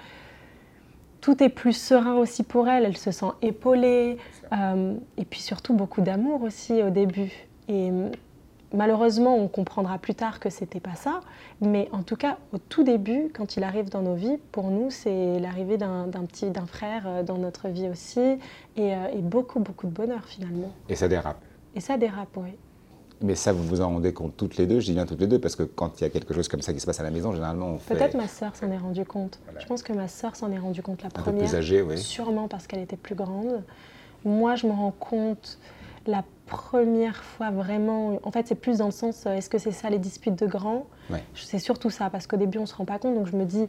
[1.28, 4.18] tout est plus serein aussi pour elle, elle se sent épaulée.
[4.54, 7.34] Euh, et puis surtout beaucoup d'amour aussi au début.
[7.68, 7.92] Et
[8.74, 11.20] malheureusement, on comprendra plus tard que c'était pas ça.
[11.60, 14.90] Mais en tout cas, au tout début, quand il arrive dans nos vies, pour nous,
[14.90, 18.22] c'est l'arrivée d'un petit, d'un frère dans notre vie aussi,
[18.78, 20.72] et, euh, et, beaucoup, beaucoup de bonheur finalement.
[20.88, 21.44] Et ça dérape.
[21.76, 22.52] Et ça dérape, oui.
[23.22, 25.28] Mais ça, vous vous en rendez compte toutes les deux, je dis bien toutes les
[25.28, 27.04] deux, parce que quand il y a quelque chose comme ça qui se passe à
[27.04, 27.96] la maison, généralement on fait...
[27.96, 29.40] Peut-être ma sœur s'en est rendu compte.
[29.46, 29.60] Voilà.
[29.60, 31.42] Je pense que ma sœur s'en est rendu compte la Un première.
[31.42, 31.98] peu plus âgée, oui.
[31.98, 33.64] Sûrement parce qu'elle était plus grande.
[34.24, 35.58] Moi, je me rends compte
[36.06, 39.90] la première fois vraiment, en fait c'est plus dans le sens, est-ce que c'est ça
[39.90, 40.86] les disputes de grands?
[41.10, 41.24] Ouais.
[41.36, 43.44] C'est surtout ça, parce qu'au début on ne se rend pas compte, donc je me
[43.44, 43.68] dis,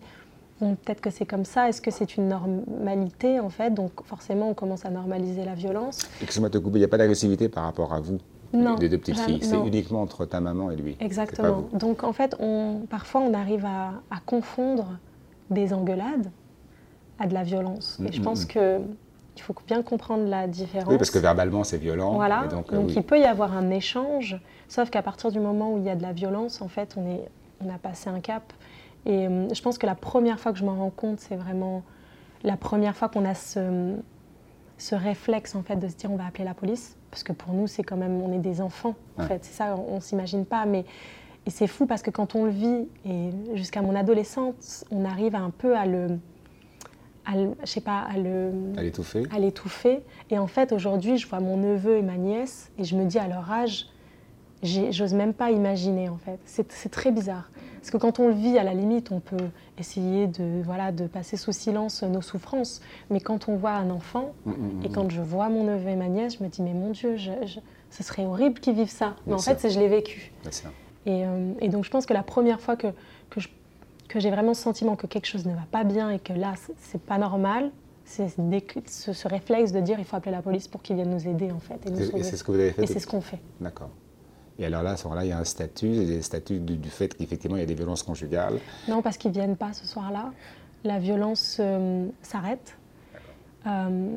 [0.60, 3.74] bon, peut-être que c'est comme ça, est-ce que c'est une normalité en fait?
[3.74, 6.08] Donc forcément on commence à normaliser la violence.
[6.22, 8.18] Excuse-moi de te couper, il n'y a pas d'agressivité par rapport à vous?
[8.52, 10.96] Non, les deux petites filles, c'est uniquement entre ta maman et lui.
[11.00, 11.68] Exactement.
[11.72, 14.98] Donc en fait, on, parfois on arrive à, à, confondre
[15.50, 16.30] des engueulades
[17.18, 17.98] à de la violence.
[17.98, 18.48] Mm Et je pense mmh.
[18.48, 18.80] que
[19.38, 20.88] il faut bien comprendre la différence.
[20.88, 22.14] Oui, parce que verbalement, c'est violent.
[22.14, 22.44] Voilà.
[22.46, 22.94] Et donc, donc oui.
[22.96, 25.94] il peut y avoir un échange, sauf qu'à partir du moment où il y a
[25.94, 27.22] de la violence, en fait, on, est,
[27.64, 28.52] on a passé un cap.
[29.06, 31.84] Et euh, je pense que la première fois que je m'en rends compte, c'est vraiment
[32.42, 33.94] la première fois qu'on a ce,
[34.78, 36.96] ce réflexe, en fait, de se dire on va appeler la police.
[37.10, 39.28] Parce que pour nous, c'est quand même, on est des enfants, en ouais.
[39.28, 39.44] fait.
[39.44, 40.64] C'est ça, on ne s'imagine pas.
[40.66, 40.84] Mais,
[41.46, 45.34] et c'est fou parce que quand on le vit, et jusqu'à mon adolescence, on arrive
[45.34, 46.18] un peu à le
[47.28, 49.22] à, je sais pas, à le à l'étouffer.
[49.30, 50.00] À l'étouffer.
[50.30, 53.18] Et en fait, aujourd'hui, je vois mon neveu et ma nièce et je me dis
[53.18, 53.86] à leur âge,
[54.62, 56.38] j'ose même pas imaginer en fait.
[56.44, 57.50] C'est très bizarre.
[57.88, 59.48] Parce que quand on le vit, à la limite, on peut
[59.78, 62.82] essayer de, voilà, de passer sous silence nos souffrances.
[63.08, 65.88] Mais quand on voit un enfant, mm, mm, mm, et quand je vois mon neveu
[65.88, 69.16] et ma nièce, je me dis, mais mon Dieu, ce serait horrible qu'ils vivent ça.
[69.26, 70.32] Mais en fait, c'est je l'ai vécu.
[71.06, 72.88] Et, euh, et, donc, je pense que la première fois que,
[73.30, 73.40] que,
[74.06, 76.52] que j'ai vraiment ce sentiment que quelque chose ne va pas bien et que là,
[76.76, 77.70] c'est pas normal,
[78.04, 81.26] c'est ce, ce, réflexe de dire il faut appeler la police pour qu'ils viennent nous
[81.26, 81.80] aider en fait.
[81.90, 83.40] Et, c'est ce que vous avez fait Et c'est ce qu'on fait.
[83.62, 83.88] D'accord.
[84.58, 86.90] Et alors là, à ce moment-là, il y a un statut, des statuts du, du
[86.90, 88.58] fait qu'effectivement, il y a des violences conjugales.
[88.88, 90.32] Non, parce qu'ils ne viennent pas ce soir-là.
[90.84, 92.76] La violence euh, s'arrête.
[93.66, 94.16] Euh,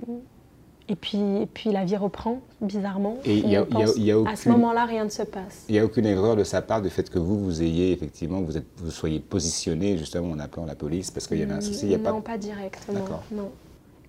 [0.88, 3.18] et, puis, et puis la vie reprend, bizarrement.
[3.24, 3.66] Et y a,
[3.98, 5.66] y a, À ce moment-là, rien ne se passe.
[5.70, 8.42] Il n'y a aucune erreur de sa part du fait que vous, vous ayez effectivement,
[8.42, 11.62] vous, êtes, vous soyez positionné justement en appelant la police parce qu'il y avait un
[11.62, 11.88] souci.
[11.88, 12.32] Y a non, pas...
[12.32, 13.00] pas directement.
[13.32, 13.52] Non.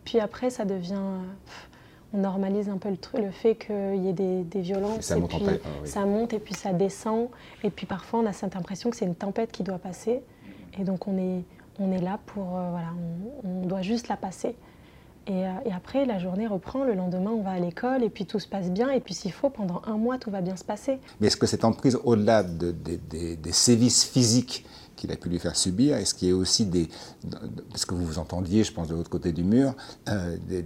[0.04, 0.98] Puis après, ça devient
[2.14, 4.98] on normalise un peu le, le fait qu'il y ait des, violences.
[4.98, 7.28] Et ça, monte puis, ah ça monte et puis ça descend.
[7.64, 10.22] Et puis parfois, on a cette impression que c'est une tempête qui doit passer.
[10.78, 11.44] Et donc, on est,
[11.78, 12.56] on est là pour.
[12.56, 12.88] Euh, voilà,
[13.44, 14.54] on, doit juste la passer.
[15.26, 16.84] Et, euh, et, après, la journée reprend.
[16.84, 18.90] Le lendemain, on va à l'école et puis tout se passe bien.
[18.90, 20.98] Et puis, s'il faut, pendant un mois, tout va bien se passer.
[21.20, 25.56] Mais est-ce que cette emprise, au-delà de, des sévices physiques qu'il a pu lui faire
[25.56, 26.88] subir Est-ce qu'il y a aussi des.
[27.70, 29.74] Parce que vous vous entendiez, je pense, de l'autre côté du mur,
[30.08, 30.64] euh, des,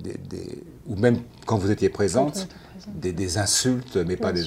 [0.86, 2.48] ou même quand vous étiez présente,
[2.88, 4.44] des, insultes, mais pas des.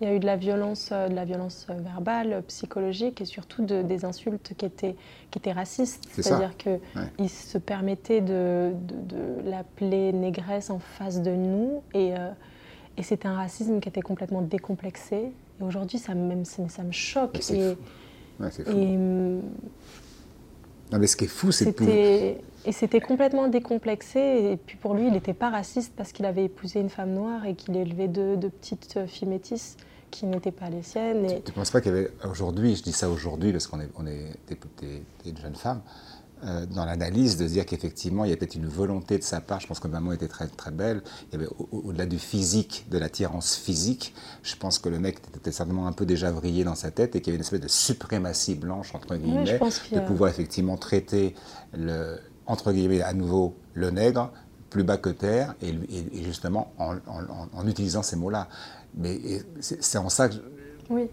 [0.00, 3.24] Il y a eu de la violence, euh, de la violence euh, verbale, psychologique et
[3.24, 4.96] surtout des insultes qui étaient,
[5.30, 6.04] qui étaient racistes.
[6.12, 12.12] C'est-à-dire qu'il se permettait de, de, l'appeler négresse en face de nous et,
[12.96, 15.32] et c'était un racisme qui était complètement décomplexé.
[15.60, 17.38] Et aujourd'hui, ça, même, ça me choque.
[17.50, 17.76] Et,
[18.40, 18.76] Ouais, c'est fou.
[18.76, 18.96] Et,
[20.92, 21.84] non, mais ce qui est fou, c'est que.
[22.66, 24.18] Et c'était complètement décomplexé.
[24.20, 27.44] Et puis pour lui, il n'était pas raciste parce qu'il avait épousé une femme noire
[27.44, 29.76] et qu'il élevait deux, deux petites filles métisses
[30.10, 31.24] qui n'étaient pas les siennes.
[31.24, 31.42] Et...
[31.42, 33.90] Tu ne penses pas qu'il y avait aujourd'hui, je dis ça aujourd'hui parce qu'on est,
[33.96, 35.82] on est des, des, des jeunes femmes,
[36.42, 39.60] euh, dans l'analyse de dire qu'effectivement, il y avait peut-être une volonté de sa part.
[39.60, 41.02] Je pense que maman était très, très belle.
[41.30, 45.52] Il y avait, au-delà du physique, de l'attirance physique, je pense que le mec était
[45.52, 47.68] certainement un peu déjà vrillé dans sa tête et qu'il y avait une espèce de
[47.68, 49.58] suprématie blanche, entre guillemets,
[49.92, 51.34] de pouvoir effectivement traiter,
[51.72, 54.30] le, entre guillemets, à nouveau, le nègre
[54.68, 55.72] plus bas que terre et,
[56.24, 58.48] justement en, en, utilisant ces mots-là.
[58.96, 59.18] Mais
[59.60, 60.34] c'est en ça que,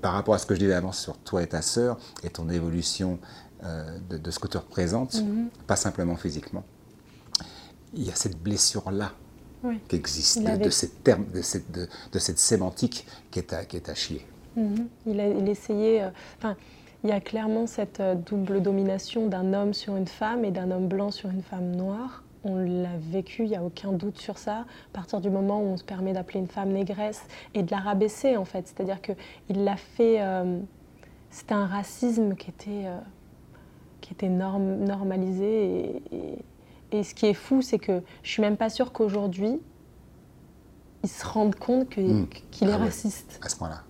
[0.01, 2.49] par rapport à ce que je disais avant sur toi et ta sœur et ton
[2.49, 3.19] évolution
[3.63, 5.49] euh, de, ce que tu représentes, mhm.
[5.67, 6.63] pas simplement physiquement.
[7.93, 9.11] Il y a cette blessure-là
[9.87, 13.87] qui existe, de, cette terme, de, cette, de, cette sémantique qui est à, qui est
[13.87, 14.25] à chier.
[14.55, 14.87] Mhm.
[15.05, 16.01] Il, a, il essayait.
[16.01, 16.53] Euh,
[17.03, 20.71] il y a clairement cette euh, double domination d'un homme sur une femme et d'un
[20.71, 22.23] homme blanc sur une femme noire.
[22.43, 24.61] On l'a vécu, il n'y a aucun doute sur ça.
[24.61, 27.21] À partir du moment où on se permet d'appeler une femme négresse
[27.53, 28.67] et de la rabaisser, en fait.
[28.67, 30.19] C'est-à-dire qu'il l'a fait.
[31.29, 32.87] C'était un racisme qui était
[34.11, 36.01] qui était normalisé.
[36.91, 39.59] Et, ce qui est fou, c'est que je suis même pas sûre qu'aujourd'hui,
[41.03, 42.25] ils se rendent compte hmm.
[42.51, 43.39] qu'il est ah raciste.
[43.43, 43.83] À ce point-là.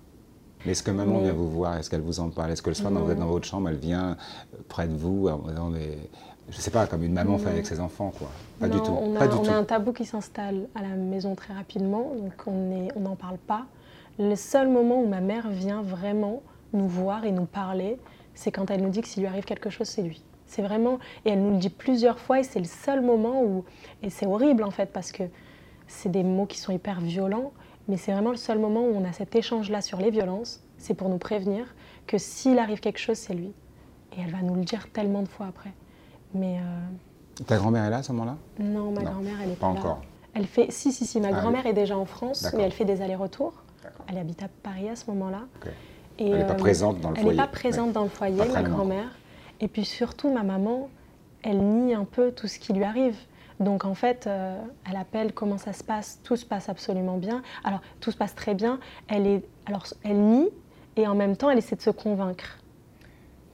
[0.64, 1.76] Mais est-ce que maman vient vous voir?
[1.76, 2.52] Est-ce qu'elle vous en parle?
[2.52, 4.94] Est-ce que le soir, quand vous êtes dans votre chambre, elle vient euh, près de
[4.94, 5.98] vous en mais,
[6.48, 8.28] Je ne sais pas, comme une maman fait avec ses enfants, quoi.
[8.60, 8.92] Pas du tout.
[8.92, 12.88] On a, on a un tabou qui s'installe à la maison très rapidement, donc on
[13.00, 13.66] n'en on parle pas.
[14.20, 17.98] Le seul moment où ma mère vient vraiment nous voir et nous parler,
[18.34, 20.22] c'est quand elle nous dit que s'il lui arrive quelque chose, c'est lui.
[20.46, 23.64] C'est vraiment, et elle nous le dit plusieurs fois, et c'est le seul moment où,
[24.02, 25.24] et c'est horrible en fait, parce que
[25.86, 27.52] c'est des mots qui sont hyper violents,
[27.88, 30.94] mais c'est vraiment le seul moment où on a cet échange-là sur les violences, c'est
[30.94, 31.74] pour nous prévenir
[32.06, 33.52] que s'il arrive quelque chose, c'est lui.
[34.16, 35.72] Et elle va nous le dire tellement de fois après.
[36.34, 38.36] Mais euh, Ta grand-mère est là à ce moment-là?
[38.58, 40.02] Non, ma grand-mère, elle est pas, pas encore.
[40.34, 42.84] Elle fait, si, si, si, ma ah, grand-mère est déjà en France, mais elle fait
[42.84, 43.54] des allers-retours.
[44.08, 45.42] Elle habite à Paris à ce moment-là
[46.30, 47.30] elle n'est pas euh, présente dans le foyer.
[47.30, 49.08] Elle n'est pas présente dans le foyer, ma grand-mère.
[49.60, 50.88] Et puis surtout, ma maman,
[51.42, 53.16] elle nie un peu tout ce qui lui arrive.
[53.60, 57.42] Donc en fait, euh, elle appelle comment ça se passe, tout se passe absolument bien.
[57.64, 58.80] Alors tout se passe très bien.
[59.08, 60.48] Elle est, alors elle nie
[60.96, 62.58] et en même temps, elle essaie de se convaincre.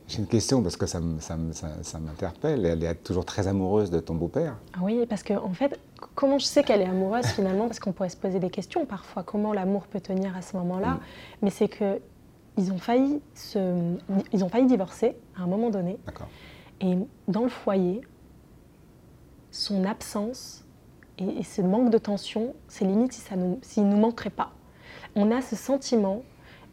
[0.09, 2.65] J'ai une question parce que ça, m'interpelle.
[2.65, 4.57] Elle est toujours très amoureuse de ton beau-père.
[4.73, 5.79] Ah oui, parce que en fait,
[6.15, 7.67] comment je sais qu'elle est amoureuse finalement?
[7.67, 9.23] Parce qu'on pourrait se poser des questions parfois.
[9.23, 10.93] Comment l'amour peut tenir à ce moment-là?
[10.93, 11.01] Mm.
[11.43, 12.01] Mais c'est que
[12.59, 13.97] ils ont failli, se,
[14.33, 15.97] ils ont failli divorcer à un moment donné.
[16.81, 18.01] Et dans le foyer,
[19.51, 20.65] son absence
[21.19, 24.51] et, ce manque de tension, c'est limite s'il si ne nous manquerait pas.
[25.15, 26.23] On a ce sentiment,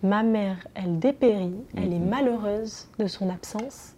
[0.04, 2.10] ma mère, elle dépérit, elle est mhm.
[2.10, 3.94] malheureuse de son absence.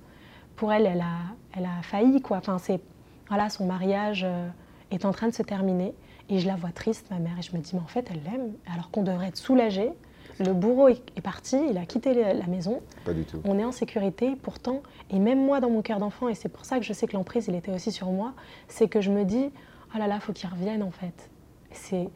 [0.55, 2.37] Pour elle, elle a, elle a failli, quoi.
[2.37, 2.81] Enfin, c'est,
[3.29, 4.47] voilà, son mariage euh,
[4.91, 5.93] est en train de se terminer.
[6.29, 8.23] Et je la vois triste, ma mère, et je me dis, mais en fait, elle
[8.23, 9.91] l'aime, alors qu'on devrait être soulagé
[10.39, 12.81] Le bourreau est, parti, il a quitté la maison.
[13.05, 13.41] Pas du tout.
[13.43, 16.65] On est en sécurité, pourtant, et même moi dans mon cœur d'enfant, et c'est pour
[16.65, 18.33] ça que je sais que l'emprise, il était aussi sur moi,
[18.67, 19.49] c'est que je me dis,
[19.95, 21.29] oh là là, faut qu'il revienne en fait.
[21.71, 22.09] C'est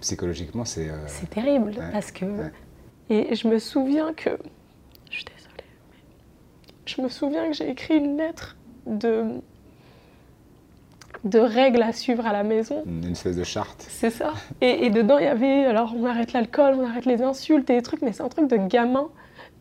[0.00, 0.88] psychologiquement, c'est.
[0.88, 2.24] Euh, c'est terrible parce que.
[3.10, 4.30] Et je me souviens que.
[5.10, 5.64] Je suis désolée.
[6.84, 9.40] Je me souviens que j'ai écrit une lettre de
[11.24, 12.82] de règles à suivre à la maison.
[12.86, 13.86] Une espèce de charte.
[13.88, 14.32] C'est ça.
[14.60, 17.82] Et, dedans, il y avait, alors on arrête l'alcool, on arrête les insultes et des
[17.82, 19.08] trucs, mais c'est un truc de gamin.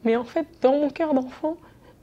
[0.04, 1.58] Mais en fait, dans mon cœur d'enfant,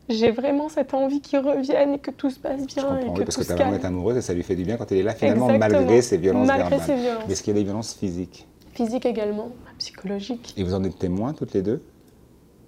[0.08, 2.82] j'ai vraiment cette envie qu'il revienne et que tout se passe bien.
[3.00, 4.90] Je comprends, parce que ta maman est amoureuse et ça lui fait du bien quand
[4.92, 6.98] elle est là, finalement, malgré ses violences malgré verbales.
[6.98, 7.30] violences.
[7.30, 8.46] Est-ce qu'il y a des violences physiques?
[8.74, 10.52] Physiques également, psychologiques.
[10.56, 11.82] Et vous en êtes témoins toutes les deux?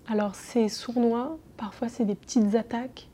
[0.09, 3.09] Alors c'est sournois, parfois c'est des petites attaques.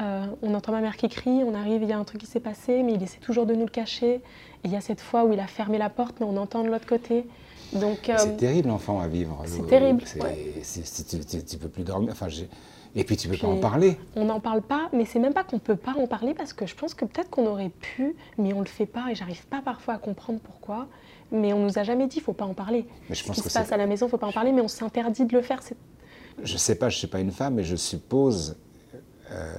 [0.00, 2.26] Euh, on entend ma mère qui crie, on arrive, il y a un truc qui
[2.26, 4.14] s'est passé, mais il essaie toujours de nous le cacher.
[4.14, 4.20] Et
[4.64, 6.68] il y a cette fois où il a fermé la porte, mais on entend de
[6.68, 7.26] l'autre côté.
[7.74, 9.42] Donc euh, c'est terrible, l'enfant à vivre.
[9.46, 10.02] C'est terrible.
[10.02, 12.10] tu, peux plus dormir.
[12.12, 12.28] Enfin,
[12.94, 13.96] et puis tu peux pas en parler.
[14.16, 16.66] On n'en parle pas, mais c'est même pas qu'on peut pas en parler parce que
[16.66, 19.62] je pense que peut-être qu'on aurait pu, mais on le fait pas et j'arrive pas
[19.62, 20.86] parfois à comprendre pourquoi.
[21.30, 22.86] Mais on nous a jamais dit, faut pas en parler.
[23.08, 24.60] Mais je pense Ce qui se passe à la maison, faut pas en parler, mais
[24.60, 25.60] on s'interdit de le faire.
[26.42, 28.56] Je sais pas, je suis pas une femme, mais je suppose.
[29.30, 29.54] Euh,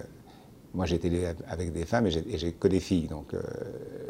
[0.73, 3.41] moi, j'ai été avec des femmes et j'ai que des filles, donc euh,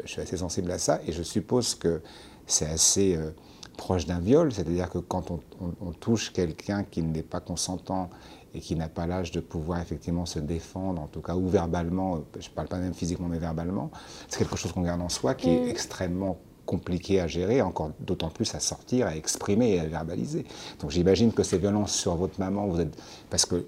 [0.04, 1.00] je suis assez sensible à ça.
[1.06, 2.00] Et je suppose que
[2.46, 3.30] c'est assez euh,
[3.76, 8.08] proche d'un viol, c'est-à-dire que quand on, touche quelqu'un qui n'est pas consentant
[8.54, 12.20] et qui n'a pas l'âge de pouvoir effectivement se défendre, en tout cas, ou verbalement,
[12.38, 13.90] je ne parle pas même physiquement, mais verbalement,
[14.28, 15.68] c'est quelque chose qu'on garde en soi qui est mm.
[15.68, 20.46] extrêmement compliqué à gérer, encore d'autant plus à sortir, à exprimer et à verbaliser.
[20.80, 22.96] Donc j'imagine que ces violences sur votre maman, vous êtes,
[23.28, 23.66] parce que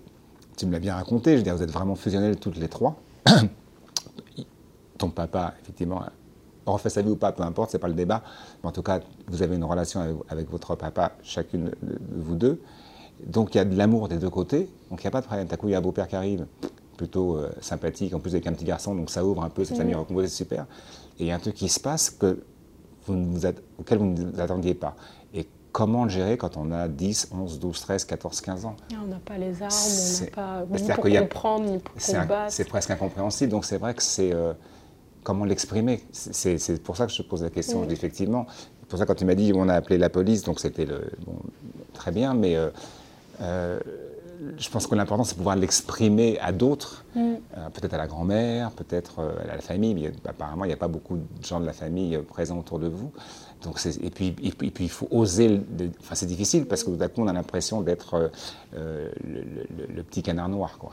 [0.57, 2.97] tu me l'as bien raconté, je veux dire, vous êtes vraiment fusionnelles toutes les trois.
[4.99, 6.03] Ton papa, effectivement,
[6.65, 8.23] refait sa vie ou pas, peu importe, c'est pas le débat.
[8.63, 12.61] Mais en tout cas, vous avez une relation avec, votre papa, chacune de vous deux.
[13.27, 14.69] Donc il y a de l'amour des deux côtés.
[14.91, 15.47] Donc il n'y a pas de problème.
[15.47, 16.47] D'un coup, il y a un beau-père qui arrive,
[16.97, 19.77] plutôt euh, sympathique, en plus avec un petit garçon, donc ça ouvre un peu, cette
[19.77, 20.67] famille recomposée, c'est super.
[21.19, 22.43] Et il y a un truc qui se passe que
[23.07, 23.47] vous
[23.79, 24.97] auquel vous ne vous attendiez pas
[25.77, 28.77] comment le gérer quand on a 10, 11, 12, 13, 14, 15 ans?
[28.95, 32.51] On n'a pas les armes, on n'a pas ni pour comprendre, ni pour combattre.
[32.51, 34.33] C'est presque incompréhensible, donc c'est vrai que c'est...
[34.33, 34.55] Euh,
[35.23, 36.03] comment l'exprimer?
[36.13, 37.91] C'est pour ça que je te pose la question, mm.
[37.91, 38.47] effectivement.
[38.49, 41.37] C'est pour ça quand tu m'as dit on a appelé la police, donc c'était bon,
[41.93, 42.71] très bien, mais euh,
[43.43, 43.79] euh,
[44.59, 47.21] je pense que l'important, c'est pouvoir l'exprimer à d'autres, mm.
[47.21, 50.79] euh, peut-être à la grand-mère, peut-être euh, à la famille, mais apparemment, il n'y a
[50.79, 53.13] pas beaucoup de gens de la famille euh, présents autour de vous.
[53.63, 55.61] Donc et, puis, et, puis, il faut oser.
[56.01, 58.31] Enfin, c'est difficile parce que tout à coup, on a l'impression d'être
[58.75, 60.77] le, petit canard noir.
[60.79, 60.93] Quoi.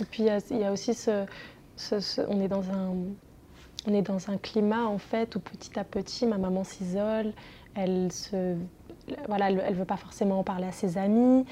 [0.00, 1.24] Et puis, il y, a aussi ce,
[2.28, 2.94] on, est dans un,
[3.86, 7.32] on est dans un climat, en fait, où petit à petit, ma maman s'isole,
[7.74, 8.54] elle se
[9.28, 11.44] voilà, elle ne veut pas forcément en parler à ses amis.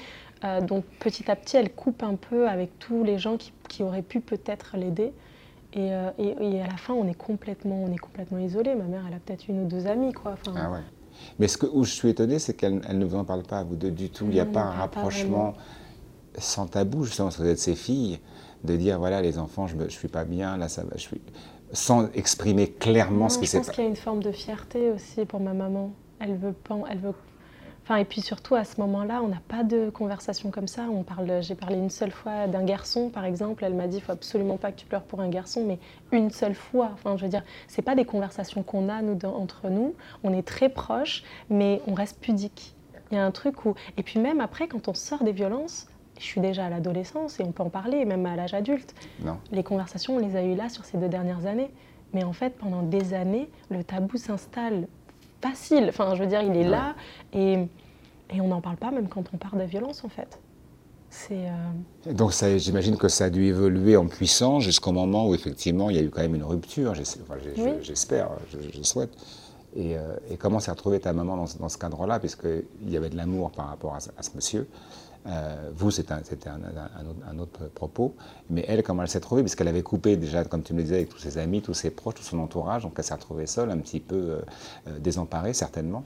[0.43, 4.01] Euh, donc petit à petit, elle coupe un peu avec tous les gens qui, auraient
[4.01, 5.13] pu peut-être l'aider.
[5.75, 8.75] Euh, et, à la fin, on est complètement, on est complètement isolé.
[8.75, 10.35] Ma mère, elle a peut-être une ou deux amies, quoi.
[10.55, 10.79] ah ouais.
[11.39, 13.63] Mais ce que, où je suis étonné, c'est qu'elle ne vous en parle pas à
[13.63, 14.25] vous deux du tout.
[14.25, 15.53] Il n'y a pas un rapprochement
[16.37, 18.19] sans tabou, justement, parce que vous êtes ses filles,
[18.63, 21.21] de dire voilà, les enfants, je ne suis pas bien, là, ça va, je suis.
[21.71, 23.65] sans exprimer clairement ce qui s'est passé.
[23.65, 25.91] Je pense qu'il y a une forme de fierté aussi pour ma maman.
[26.19, 27.13] Elle veut, pas, elle veut
[27.83, 30.83] Enfin, et puis surtout, à ce moment-là, on n'a pas de conversation comme ça.
[30.83, 33.65] On parle, j'ai parlé une seule fois d'un garçon, par exemple.
[33.65, 35.79] Elle m'a dit, il faut absolument pas que tu pleures pour un garçon, mais
[36.17, 36.91] une seule fois.
[36.93, 39.95] Enfin, je veux dire, c'est pas des conversations qu'on a nous entre nous.
[40.23, 42.73] On est très proches, mais on reste pudique.
[43.11, 45.87] Il y a un truc où, et puis même après, quand on sort des violences,
[46.19, 48.95] je suis déjà à l'adolescence et on peut en parler, même à l'âge adulte.
[49.19, 49.37] Non.
[49.51, 51.69] Les conversations, on les a eues là sur ces deux dernières années.
[52.13, 54.87] Mais en fait, pendant des années, le tabou s'installe
[55.47, 55.85] facile.
[55.89, 56.95] Enfin, je veux dire, il est là
[57.33, 57.53] et,
[58.33, 60.39] et on n'en parle pas même quand on parle de violence en fait.
[61.09, 61.47] C'est.
[61.47, 62.13] Euh...
[62.13, 65.99] Donc j'imagine que ça a dû évoluer en puissance jusqu'au moment où effectivement il y
[65.99, 66.95] a eu quand même une rupture.
[66.95, 69.11] J'espère, je, souhaite.
[69.75, 73.09] Et, euh, et, comment s'est retrouvée ta maman dans, dans ce cadre-là, puisqu'il y avait
[73.09, 74.67] de l'amour par rapport à, à ce monsieur?
[75.25, 78.15] Euh, vous, c'était un, autre propos.
[78.49, 79.41] Mais elle, comment elle s'est trouvée?
[79.41, 81.91] Puisqu'elle avait coupé déjà, comme tu me le disais, avec tous ses amis, tous ses
[81.91, 82.83] proches, tout son entourage.
[82.83, 84.41] Donc elle s'est retrouvée seule, un petit peu euh,
[84.87, 86.03] euh, désemparée, certainement.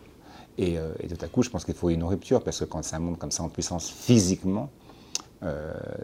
[0.60, 3.20] Et, tout à coup, je pense qu'il faut une rupture, parce que quand ça monte
[3.20, 4.72] comme ça en puissance physiquement,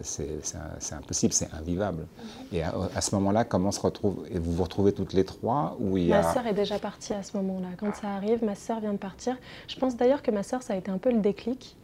[0.03, 0.43] c'est
[0.91, 2.05] impossible, c'est invivable.
[2.51, 4.27] Et à, ce moment-là, comment se retrouve?
[4.29, 6.21] Et Vous vous retrouvez toutes les trois ou il y a...
[6.21, 7.69] Ma sœur est déjà partie à ce moment-là.
[7.79, 9.37] Quand ça arrive, ma sœur vient de partir.
[9.67, 11.75] Je pense d'ailleurs que ma sœur, ça a été un peu le déclic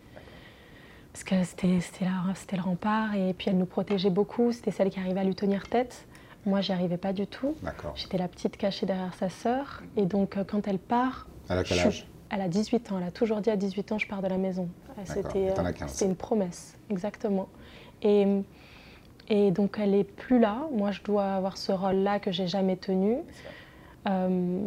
[1.11, 1.67] parce que c'était
[2.55, 4.51] le rempart et puis elle nous protégeait beaucoup.
[4.51, 6.05] C'était celle qui arrivait à lui tenir tête.
[6.45, 7.55] Moi, j'y arrivais pas du tout.
[7.95, 9.83] J'étais la petite cachée derrière sa sœur.
[9.97, 11.27] Et donc, euh, quand elle part.
[11.49, 12.07] À quel âge?
[12.29, 14.37] Elle a 18 ans, elle a toujours dit à 18 ans, je pars de la
[14.37, 14.69] maison.
[15.03, 15.51] C'était
[16.05, 17.47] une promesse, exactement.
[18.03, 18.27] Et,
[19.29, 20.67] et donc elle est plus là.
[20.71, 23.17] Moi, je dois avoir ce rôle-là que j'ai jamais tenu.
[24.07, 24.61] Euh,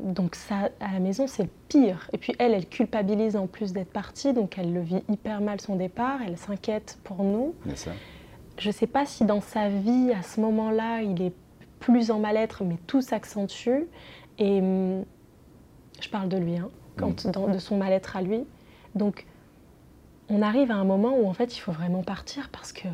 [0.00, 2.08] donc ça, à la maison, c'est pire.
[2.12, 5.60] Et puis elle, elle culpabilise en plus d'être partie, donc elle le vit hyper mal
[5.60, 7.54] son départ, elle s'inquiète pour nous.
[8.58, 11.34] Je ne sais pas si dans sa vie, à ce moment-là, il est
[11.78, 13.84] plus en mal-être, mais tout s'accentue.
[14.38, 15.04] Et hum,
[16.00, 17.52] je parle de lui, hein, quand, mm.
[17.52, 18.44] de son mal-être à lui.
[18.94, 19.26] Donc
[20.28, 22.88] on arrive à un moment où en fait il faut vraiment partir parce que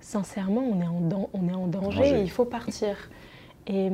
[0.00, 2.96] sincèrement on est en, on est en danger, et il faut partir.
[3.66, 3.90] Et,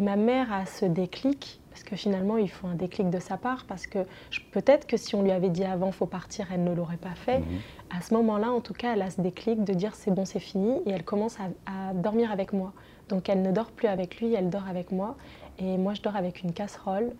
[0.00, 3.64] ma mère a ce déclic, parce que finalement il faut un déclic de sa part,
[3.66, 3.98] parce que
[4.52, 7.40] peut-être que si on lui avait dit avant faut partir, elle ne l'aurait pas fait.
[7.40, 7.46] Mhm.
[7.96, 10.38] À ce moment-là, en tout cas, elle a ce déclic de dire c'est bon, c'est
[10.38, 12.72] fini, et elle commence à, dormir avec moi.
[13.08, 15.16] Donc elle ne dort plus avec lui, elle dort avec moi,
[15.58, 17.10] et moi je dors avec une casserole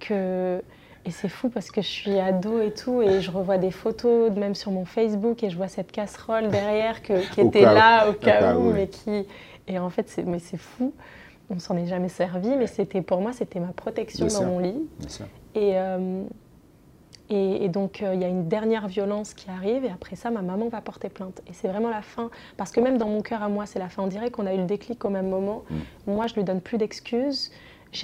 [0.00, 0.62] que
[1.04, 4.32] et c'est fou parce que je suis ado et tout, et je revois des photos,
[4.32, 8.56] même sur mon Facebook, et je vois cette casserole derrière qui était là au cas,
[8.56, 9.24] où, mais qui.
[9.68, 10.92] Et en fait, mais c'est fou.
[11.50, 14.88] On s'en est jamais servi, mais c'était pour moi, c'était ma protection dans mon lit.
[15.56, 16.24] Euh,
[17.28, 20.30] et, et, donc, euh, il y a une dernière violence qui arrive, et après ça,
[20.30, 21.42] ma maman va porter plainte.
[21.48, 22.30] Et c'est vraiment la fin.
[22.56, 24.02] Parce que même dans mon cœur à moi, c'est la fin.
[24.02, 25.64] On dirait qu'on a eu le déclic au même moment.
[25.70, 26.12] Mm.
[26.12, 27.50] Moi, je lui donne plus d'excuses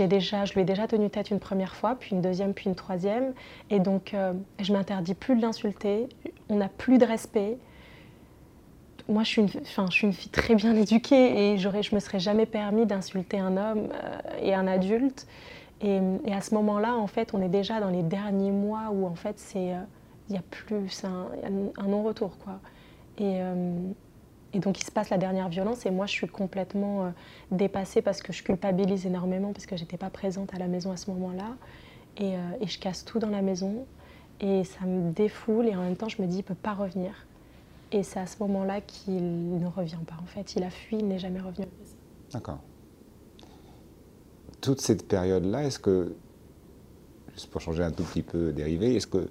[0.00, 2.74] déjà, je lui ai déjà tenu tête une première fois, puis une deuxième, puis une
[2.74, 3.34] troisième.
[3.70, 6.08] Et donc, euh, je m'interdis plus de l'insulter.
[6.48, 7.58] On n'a plus de respect.
[9.08, 13.38] Moi, je suis, une, fille très bien éduquée et je me serais jamais permis d'insulter
[13.38, 15.26] un homme euh, et un adulte.
[15.80, 16.00] Et,
[16.32, 19.38] à ce moment-là, en fait, on est déjà dans les derniers mois où, en fait,
[19.38, 19.80] c'est, euh,
[20.28, 22.60] il y a plus, un, non-retour, quoi.
[23.18, 23.40] Et,
[24.54, 27.10] et donc il se passe la dernière violence et moi je suis complètement euh,
[27.50, 30.96] dépassée parce que je culpabilise énormément parce que j'étais pas présente à la maison à
[30.96, 31.56] ce moment-là.
[32.18, 33.86] Et, euh, et, je casse tout dans la maison
[34.40, 37.26] et ça me défoule et en même temps je me dis il peut pas revenir.
[37.92, 40.54] Et c'est à ce moment-là qu'il ne revient pas en fait.
[40.56, 41.66] Il a fui, il n'est jamais revenu.
[42.32, 42.60] D'accord.
[44.60, 46.14] Toute cette période-là, est-ce que,
[47.32, 49.28] juste pour changer un tout petit peu dérivé, est-ce que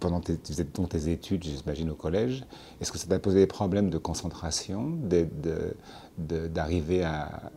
[0.00, 2.44] pendant tes, tes études, j'imagine, au collège,
[2.80, 4.98] est-ce que ça t'a posé des problèmes de concentration,
[6.18, 7.50] d'arriver à,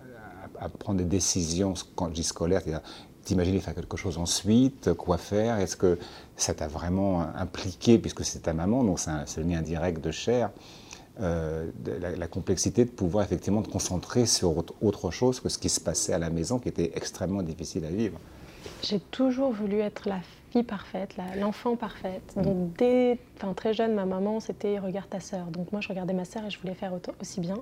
[0.79, 2.61] prendre des décisions, quand je dis scolaire,
[3.23, 5.59] t'imaginer faire quelque chose ensuite, quoi faire?
[5.59, 5.99] Est-ce que
[6.37, 10.51] ça t'a vraiment impliqué, puisque c'est ta maman, donc c'est un, lien direct de chair,
[11.19, 11.69] euh,
[11.99, 15.79] la, la, complexité de pouvoir effectivement te concentrer sur autre chose que ce qui se
[15.79, 18.19] passait à la maison, qui était extrêmement difficile à vivre.
[18.83, 20.19] J'ai toujours voulu être la
[20.51, 22.33] fille parfaite, l'enfant parfaite.
[22.35, 22.41] Mm.
[22.41, 23.19] Donc dès
[23.55, 25.47] très jeune, ma maman, c'était regarde ta sœur.
[25.47, 27.57] Donc moi, je regardais ma sœur et je voulais faire aussi bien.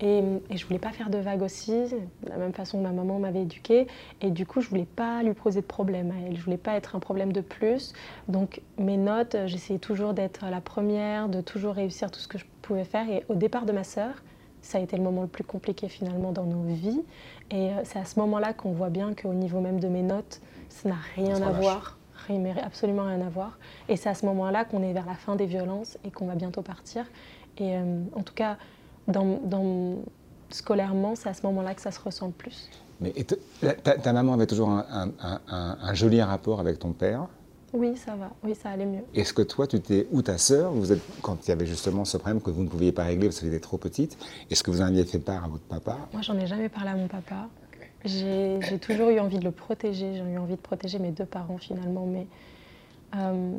[0.00, 2.92] Et, et, je voulais pas faire de vagues aussi, de la même façon que ma
[2.92, 3.86] maman m'avait éduquée.
[4.20, 6.36] Et du coup, je voulais pas lui poser de problème à elle.
[6.36, 7.92] Je voulais pas être un problème de plus.
[8.28, 12.44] Donc mes notes, j'essayais toujours d'être la première, de toujours réussir tout ce que je
[12.62, 13.08] pouvais faire.
[13.08, 14.22] Et au départ de ma sœur,
[14.62, 17.02] ça a été le moment le plus compliqué finalement dans nos vies.
[17.50, 20.40] Et euh, c'est à ce moment-là qu'on voit bien qu'au niveau même de mes notes,
[20.68, 21.96] ça n'a rien à voir
[22.30, 23.58] mais absolument rien à voir.
[23.88, 26.34] Et c'est à ce moment-là qu'on est vers la fin des violences et qu'on va
[26.34, 27.04] bientôt partir.
[27.58, 28.56] Et euh, en tout cas,
[29.08, 29.96] dans,
[30.50, 32.70] scolairement, c'est à ce moment-là que ça se ressent le plus.
[33.00, 33.12] Mais
[34.02, 37.26] ta, maman avait toujours un, joli rapport avec ton père?
[37.72, 38.30] Oui, ça va.
[38.42, 39.02] Oui, ça allait mieux.
[39.14, 42.04] Est-ce que toi, tu t'es ou ta sœur, vous êtes, quand il y avait justement
[42.04, 44.16] ce problème que vous ne pouviez pas régler parce que vous étiez trop petite,
[44.50, 45.98] est-ce que vous en aviez fait part à votre papa?
[46.12, 47.48] Moi, j'en ai jamais parlé à mon papa.
[48.04, 51.58] J'ai toujours eu envie de le protéger, j'ai eu envie de protéger mes deux parents
[51.58, 52.26] finalement, mais
[53.16, 53.52] euh,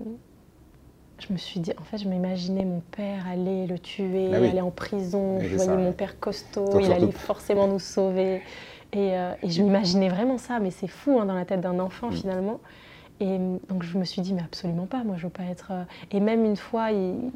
[1.19, 4.61] je me suis dit, en fait, je m'imaginais mon père aller le tuer, bah aller
[4.61, 8.41] en prison, je voyais mon père costaud, il allait forcément nous sauver.
[8.93, 11.79] Et, euh, et je m'imaginais vraiment ça, mais c'est fou hein, dans la tête d'un
[11.79, 12.13] enfant mm.
[12.13, 12.59] finalement.
[13.19, 15.71] Et donc je me suis dit, mais absolument pas, moi je veux pas être.
[15.71, 17.31] Euh, et même une fois, il,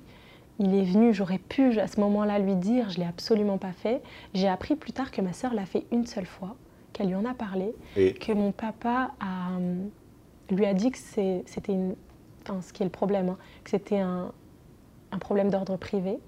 [0.60, 4.02] il est venu, j'aurais pu à ce moment-là lui dire, je l'ai absolument pas fait.
[4.34, 6.56] J'ai appris plus tard que ma sœur l'a fait une seule fois
[6.93, 7.73] qu'elle lui en a parlé,
[8.13, 9.75] que mon papa a, euh,
[10.49, 11.95] lui a dit que c'était une,
[12.43, 14.32] enfin, ce qui est le problème, hein, que c'était un,
[15.12, 16.19] un problème d'ordre privé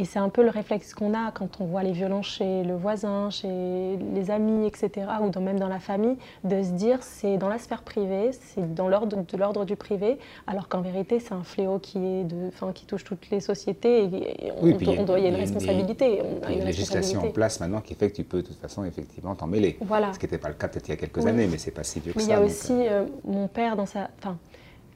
[0.00, 2.74] et c'est un peu le réflexe qu'on a quand on voit les violences chez le
[2.74, 7.50] voisin, chez les amis, etc., ou même dans la famille, de se dire c'est dans
[7.50, 11.42] la sphère privée, c'est dans l'ordre de l'ordre du privé, alors qu'en vérité c'est un
[11.42, 15.18] fléau qui, est de, enfin, qui touche toutes les sociétés et on, doit, y avoir
[15.18, 16.22] une responsabilité.
[16.44, 18.60] Il y a une législation en place maintenant qui fait que tu peux de toute
[18.60, 19.76] façon effectivement t'en mêler.
[19.82, 20.14] Voilà.
[20.14, 21.84] Ce qui n'était pas le cas peut-être il y a quelques années, mais c'est pas
[21.84, 22.26] si vieux que ça.
[22.26, 24.38] Il y a aussi euh, mon père dans sa, enfin,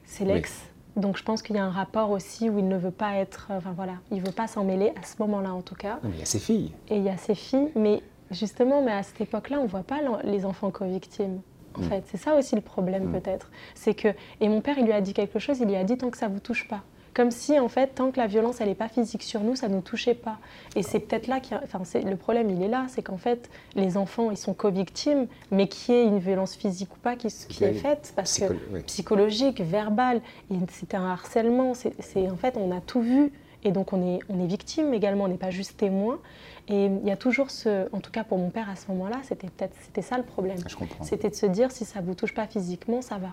[0.03, 0.51] c'est l'ex.
[0.95, 3.47] Donc je pense qu'il y a un rapport aussi où il ne veut pas être,
[3.49, 5.99] enfin voilà, il veut pas s'en mêler à ce moment-là en tout cas.
[6.03, 6.71] Mais il y a ses filles.
[6.89, 9.99] Et il y a ses filles, mais justement, mais à cette époque-là, on voit pas
[10.23, 11.41] les enfants co-victimes.
[11.77, 12.03] en fait.
[12.07, 13.49] C'est ça aussi le problème peut-être.
[13.73, 15.59] C'est que et mon père, il lui a dit quelque chose.
[15.59, 16.81] Il lui a dit tant que ça vous touche pas.
[17.15, 19.69] Comme si, en fait, tant que la violence, elle n'est pas physique sur nous, ça
[19.69, 20.37] ne nous touchait pas.
[20.75, 24.31] Et c'est peut-être là, enfin, le problème, il est là, c'est qu'en fait, les enfants,
[24.31, 27.73] ils sont co-victimes, mais qu'il y ait une violence physique ou pas qui, qui est
[27.73, 30.21] faite, parce que psychologique, verbale,
[30.69, 33.31] c'était un harcèlement, c'est en fait, on a tout vu.
[33.63, 36.19] Et donc, on est, on est victime également, on n'est pas juste témoin.
[36.67, 39.21] Et il y a toujours ce, en tout cas pour mon père à ce moment-là,
[39.23, 40.57] c'était peut-être c'était ça le problème.
[40.65, 43.29] Ah, c'était de se dire si ça vous touche pas physiquement, ça va.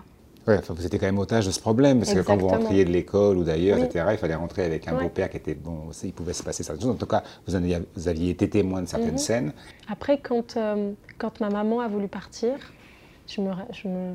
[0.47, 2.83] Ouais, enfin, vous étiez quand même otage de ce problème, parce que quand vous rentriez
[2.83, 6.13] de l'école ou d'ailleurs, etc., il fallait rentrer avec un beau-père qui était bon il
[6.13, 6.91] pouvait se passer certaines choses.
[6.91, 9.17] En tout cas, vous, aviez, vous aviez été témoin de certaines mhm.
[9.17, 9.53] scènes.
[9.89, 12.55] Après, quand, euh, quand ma maman a voulu partir,
[13.27, 14.13] je me, je me,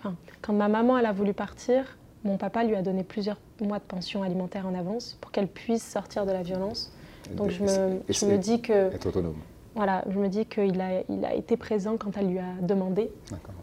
[0.00, 3.78] enfin, quand ma maman elle a voulu partir, mon papa lui a donné plusieurs mois
[3.78, 6.92] de pension alimentaire en avance pour qu'elle puisse sortir de la violence.
[7.36, 8.94] Donc je me, je me dis que...
[8.94, 9.36] Être autonome.
[9.74, 13.10] Voilà, je me dis qu'il a, il a été présent quand elle lui a demandé,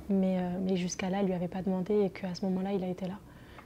[0.10, 2.74] mais, euh, mais jusqu'à là, elle ne lui avait pas demandé et qu'à ce moment-là,
[2.74, 3.16] il a été là.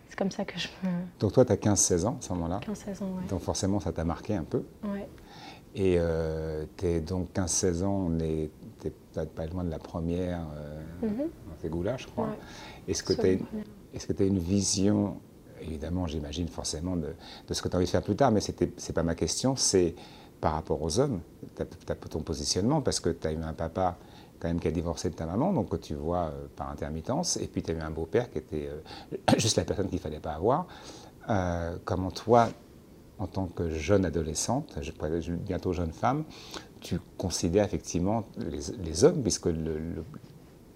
[0.08, 0.91] C'est comme ça que je me...
[1.20, 3.28] Donc toi, tu as 15-16 ans à ce moment-là 15-16 ans, oui.
[3.30, 4.64] Donc forcément, ça t'a marqué un peu.
[4.84, 5.00] Oui.
[5.74, 10.82] Et euh, es donc 15-16 ans, on est peut-être pas loin de la première euh,
[11.02, 11.84] mm -hmm.
[11.84, 12.30] dans je crois.
[12.88, 15.18] Est-ce que tu as, est as, une vision,
[15.62, 17.16] évidemment, j'imagine forcément, de,
[17.48, 19.16] de, ce que tu as envie de faire plus tard, mais ce n'est pas ma
[19.16, 19.96] question, c'est
[20.41, 21.21] par rapport aux hommes,
[21.55, 23.97] tu as, ton positionnement, parce que tu as eu un papa
[24.39, 27.38] quand même qui a divorcé de ta maman, donc que tu vois euh, par intermittence,
[27.38, 30.01] et puis tu as eu un beau-père qui était euh, juste la personne qu'il ne
[30.01, 30.67] fallait pas avoir.
[31.29, 32.49] Euh, comment toi,
[33.17, 34.91] en tant que jeune adolescente, je
[35.31, 36.25] bientôt jeune femme,
[36.81, 39.49] tu considères effectivement les, hommes, puisque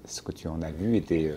[0.05, 1.33] ce que tu en as vu était...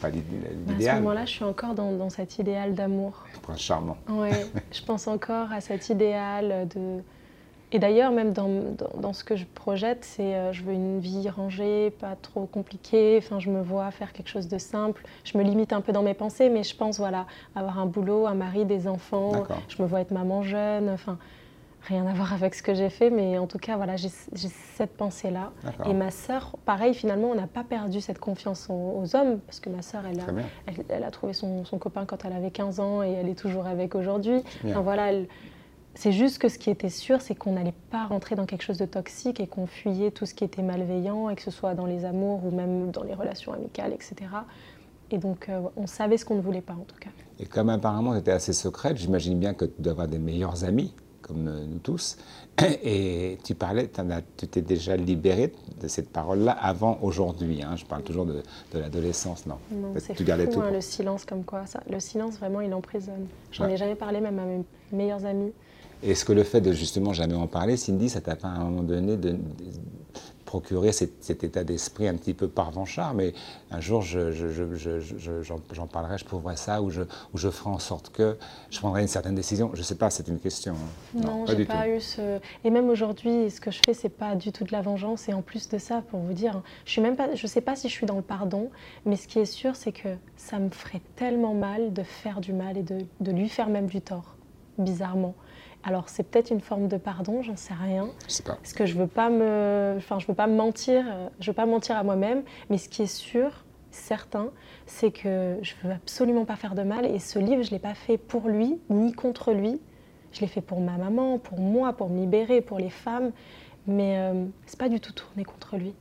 [0.00, 0.92] Pas l'idéal.
[0.92, 3.24] À ce moment-là, je suis encore dans, cet idéal d'amour.
[3.42, 3.96] Prince charmant.
[4.08, 4.30] Oui,
[4.72, 7.02] je pense encore à cet idéal de.
[7.72, 8.48] Et d'ailleurs, même dans,
[8.96, 13.16] dans, ce que je projette, c'est euh, je veux une vie rangée, pas trop compliquée.
[13.18, 15.02] Enfin, je me vois faire quelque chose de simple.
[15.24, 18.28] Je me limite un peu dans mes pensées, mais je pense voilà avoir un boulot,
[18.28, 19.44] un mari, des enfants.
[19.68, 20.88] Je me vois être maman jeune.
[20.90, 21.18] Enfin,
[21.86, 24.96] rien à voir avec ce que j'ai fait, mais en tout cas, voilà, j'ai cette
[24.96, 25.52] pensée-là.
[25.88, 29.70] Et ma sœur, pareil, finalement, on n'a pas perdu cette confiance aux, hommes, parce que
[29.70, 30.22] ma sœur, elle,
[30.88, 33.94] elle, a trouvé son, copain quand elle avait 15 ans et elle est toujours avec
[33.94, 34.42] aujourd'hui.
[34.64, 35.12] Enfin, voilà,
[35.94, 38.78] c'est juste que ce qui était sûr, c'est qu'on n'allait pas rentrer dans quelque chose
[38.78, 41.86] de toxique et qu'on fuyait tout ce qui était malveillant, et que ce soit dans
[41.86, 44.14] les amours ou même dans les relations amicales, etc.
[45.10, 47.10] Et donc, euh, on savait ce qu'on ne voulait pas, en tout cas.
[47.38, 50.64] Et comme apparemment, tu étais assez secrète, j'imagine bien que tu dois avoir des meilleurs
[50.64, 50.92] amis
[51.26, 52.16] comme nous tous.
[52.82, 53.90] Et tu parlais,
[54.36, 57.62] tu t'es déjà libéré de cette parole-là avant aujourd'hui.
[57.62, 57.76] Hein.
[57.76, 58.42] Je parle toujours de,
[58.74, 60.60] l'adolescence, non Non, c'est fou, tout.
[60.60, 61.66] Hein, le silence comme quoi.
[61.66, 63.26] Ça, le silence, vraiment, il emprisonne.
[63.52, 65.52] J'en ai jamais parlé, même à mes meilleurs amis.
[66.02, 68.64] Est-ce que le fait de justement jamais en parler, Cindy, ça t'a pas à un
[68.64, 69.36] moment donné de,
[70.46, 73.34] procurer cet, état d'esprit un petit peu parvanchard, mais
[73.70, 78.10] un jour j'en je, parlerai, je prouverai ça, ou je, ou je ferai en sorte
[78.10, 78.38] que
[78.70, 79.70] je prendrai une certaine décision.
[79.74, 80.72] Je ne sais pas, c'est une question.
[80.72, 81.20] Hein.
[81.20, 82.38] Non, non j'ai pas, eu ce.
[82.64, 85.28] Et même aujourd'hui, ce que je fais, c'est pas du tout de la vengeance.
[85.28, 87.76] Et en plus de ça, pour vous dire, je suis même pas, je sais pas
[87.76, 88.70] si je suis dans le pardon,
[89.04, 92.52] mais ce qui est sûr, c'est que ça me ferait tellement mal de faire du
[92.52, 94.36] mal et de, de lui faire même du tort,
[94.78, 95.34] bizarrement.
[95.86, 98.08] Alors c'est peut-être une forme de pardon, j'en sais rien.
[98.26, 98.56] Je sais pas.
[98.56, 101.54] Parce que je veux pas me, enfin je veux pas me mentir, euh, je veux
[101.54, 102.42] pas mentir à moi-même.
[102.70, 104.50] Mais ce qui est sûr, certain,
[104.86, 107.06] c'est que je veux absolument pas faire de mal.
[107.06, 109.80] Et ce livre, je l'ai pas fait pour lui ni contre lui.
[110.32, 113.30] Je l'ai fait pour ma maman, pour moi, pour me libérer, pour les femmes.
[113.86, 115.94] Mais euh, c'est pas du tout tourné contre lui.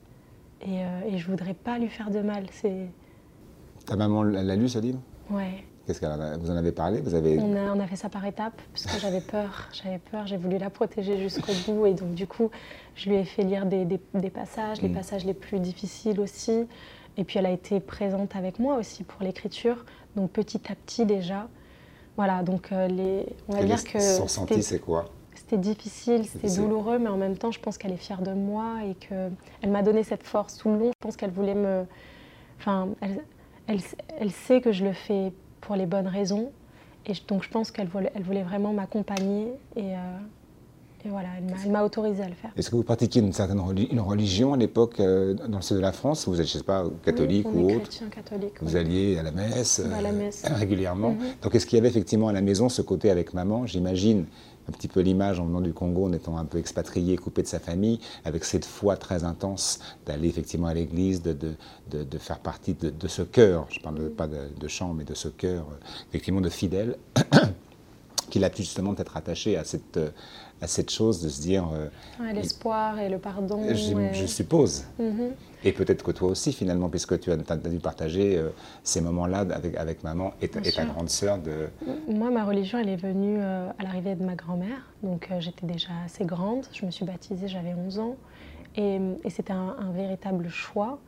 [0.62, 2.48] Et, euh, et je voudrais pas lui faire de mal.
[2.50, 2.88] C'est.
[3.86, 5.64] Ta maman l'a lu ce livre Ouais.
[5.86, 7.38] Qu'est-ce qu'elle Vous en avez parlé Vous avez...
[7.40, 9.70] On a, on, a, fait ça par étapes, parce que j'avais peur.
[9.72, 11.86] J'avais peur, j'ai voulu la protéger jusqu'au bout.
[11.86, 12.50] Et donc, du coup,
[12.96, 14.94] je lui ai fait lire des, des, passages, les mm.
[14.94, 16.68] passages les plus difficiles aussi.
[17.18, 19.86] Et puis, elle a été présente avec moi aussi pour l'écriture.
[20.16, 21.48] Donc, petit à petit, déjà.
[22.18, 24.00] Voilà, donc, euh, les, on va dire que.
[24.00, 25.06] Son ressenti, c'est quoi?
[25.46, 28.78] c'était difficile, c'était douloureux, mais en même temps, je pense qu'elle est fière de moi
[28.84, 30.88] et qu'elle m'a donné cette force tout le long.
[30.88, 31.86] Je pense qu'elle voulait me.
[32.60, 33.24] Enfin, elle,
[33.68, 33.80] elle,
[34.20, 35.34] elle, sait que je le fais
[35.66, 36.52] pour les bonnes raisons.
[37.08, 40.18] Et donc je pense qu'elle voulait, elle voulait vraiment m'accompagner et, euh,
[41.04, 42.50] et, voilà, elle m'a autorisé à le faire.
[42.58, 43.62] Est-ce que vous pratiquiez une certaine
[43.92, 46.28] une religion à l'époque euh, dans le sud de la France?
[46.28, 47.90] Vous êtes, je sais pas, catholique ou autre?
[47.90, 48.54] chrétien, catholique.
[48.62, 50.46] Vous alliez à la messe, à la messe.
[50.46, 51.12] Euh, régulièrement.
[51.12, 51.20] Mhm.
[51.44, 53.68] Donc est-ce qu'il y avait effectivement à la maison ce côté avec maman?
[53.68, 54.26] J'imagine
[54.68, 57.48] un petit peu l'image en venant du Congo, en étant un peu expatrié, coupé de
[57.48, 62.40] sa famille, avec cette foi très intense d'aller effectivement à l'église, de, de, de, faire
[62.40, 65.66] partie de, ce cœur, je ne parle pas de, chant, mais de ce cœur,
[66.10, 66.98] effectivement, de fidèles.
[68.32, 70.00] qu'il a pu justement être attaché à cette,
[70.60, 71.70] à cette chose de se dire.
[71.74, 73.62] Euh, L'espoir et le pardon.
[73.74, 74.84] Je, suppose.
[75.00, 75.32] Mhm.
[75.66, 78.50] Et peut-être que toi aussi, finalement, puisque tu as, dû partager euh,
[78.84, 81.40] ces moments-là avec, avec maman et ta, grande sœur.
[81.40, 81.68] De...
[82.08, 84.94] Moi, ma religion, elle est venue euh, à l'arrivée de ma grand-mère.
[85.04, 86.66] Donc, j'étais déjà assez grande.
[86.72, 88.16] Je me suis baptisée, j'avais 11 ans.
[88.78, 91.00] Et, et c'était un, véritable choix.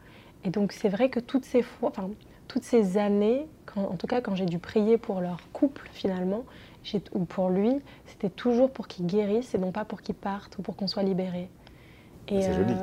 [0.43, 2.09] Et donc, c'est vrai que toutes ces fois, enfin,
[2.47, 3.45] toutes ces années,
[3.75, 6.45] en tout cas quand j'ai dû prier pour leur couple finalement,
[7.13, 7.73] ou pour lui,
[8.05, 11.03] c'était toujours pour qu'il guérisse et non pas pour qu'il parte ou pour qu'on soit
[11.03, 11.49] libéré.
[12.29, 12.73] Et, c'est joli.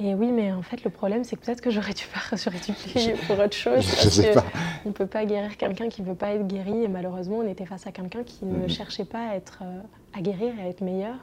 [0.00, 2.02] Et oui, mais en fait, le problème, c'est que peut-être que j'aurais dû,
[2.94, 3.82] dû pour autre chose.
[3.82, 4.44] Je sais pas.
[4.84, 6.84] On ne peut pas guérir quelqu'un qui ne veut pas être guéri.
[6.84, 8.68] Et malheureusement, on était face à quelqu'un qui ne mhm.
[8.68, 9.80] cherchait pas à, être, euh,
[10.16, 11.16] à guérir et à être meilleur.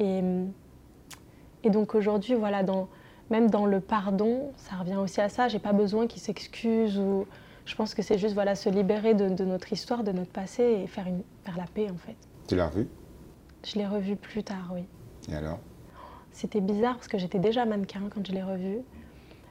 [0.00, 0.20] Et,
[1.62, 2.88] et donc aujourd'hui, voilà, dans,
[3.30, 5.48] même dans le pardon, ça revient aussi à ça.
[5.48, 7.26] J'ai pas besoin qu'il s'excuse ou
[7.66, 10.86] je pense que c'est juste voilà, se libérer de, notre histoire, de notre passé et
[10.86, 12.16] faire, une, faire la paix en fait.
[12.48, 12.88] Tu l'as revu?
[13.64, 14.84] Je l'ai revu plus tard, oui.
[15.30, 15.58] Et alors?
[16.38, 18.78] C'était bizarre parce que j'étais déjà mannequin quand je l'ai revu.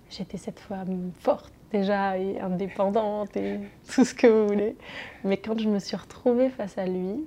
[0.09, 3.59] J'étais cette femme forte déjà et indépendante et
[3.93, 4.77] tout ce que vous voulez.
[5.25, 7.25] Mais quand je me suis retrouvée face à lui,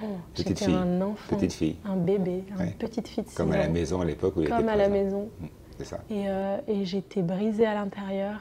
[0.00, 0.06] oh,
[0.36, 1.76] j'étais un enfant, petite fille.
[1.84, 4.68] un bébé, une petite fille de Comme à la maison à l'époque où il Comme
[4.68, 5.28] à la maison.
[5.40, 5.46] Mm,
[5.78, 5.98] c'est ça.
[6.08, 8.40] Et, euh, et j'étais brisée à l'intérieur.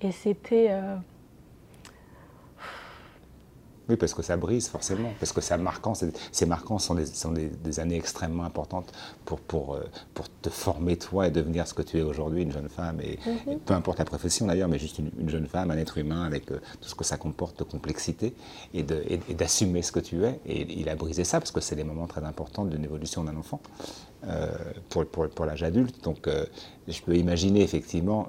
[0.00, 0.68] Et c'était.
[0.70, 0.94] Euh,
[3.88, 5.92] oui, parce que ça brise forcément, parce que marquant.
[6.32, 8.92] Ces marquants sont, des, sont des, années extrêmement importantes
[9.26, 12.52] pour, pour, euh, pour te former toi et devenir ce que tu es aujourd'hui, une
[12.52, 13.00] jeune femme.
[13.02, 13.58] Et, mhm.
[13.60, 16.60] peu importe la profession d'ailleurs, mais juste une, jeune femme, un être humain avec euh,
[16.80, 18.34] tout ce que ça comporte de complexité
[18.72, 20.40] et d'assumer ce que tu es.
[20.46, 23.36] Et il a brisé ça parce que c'est des moments très importants d'une évolution d'un
[23.36, 23.60] enfant
[24.88, 26.02] pour, pour, pour l'âge adulte.
[26.02, 26.28] Donc
[26.88, 28.28] je peux imaginer effectivement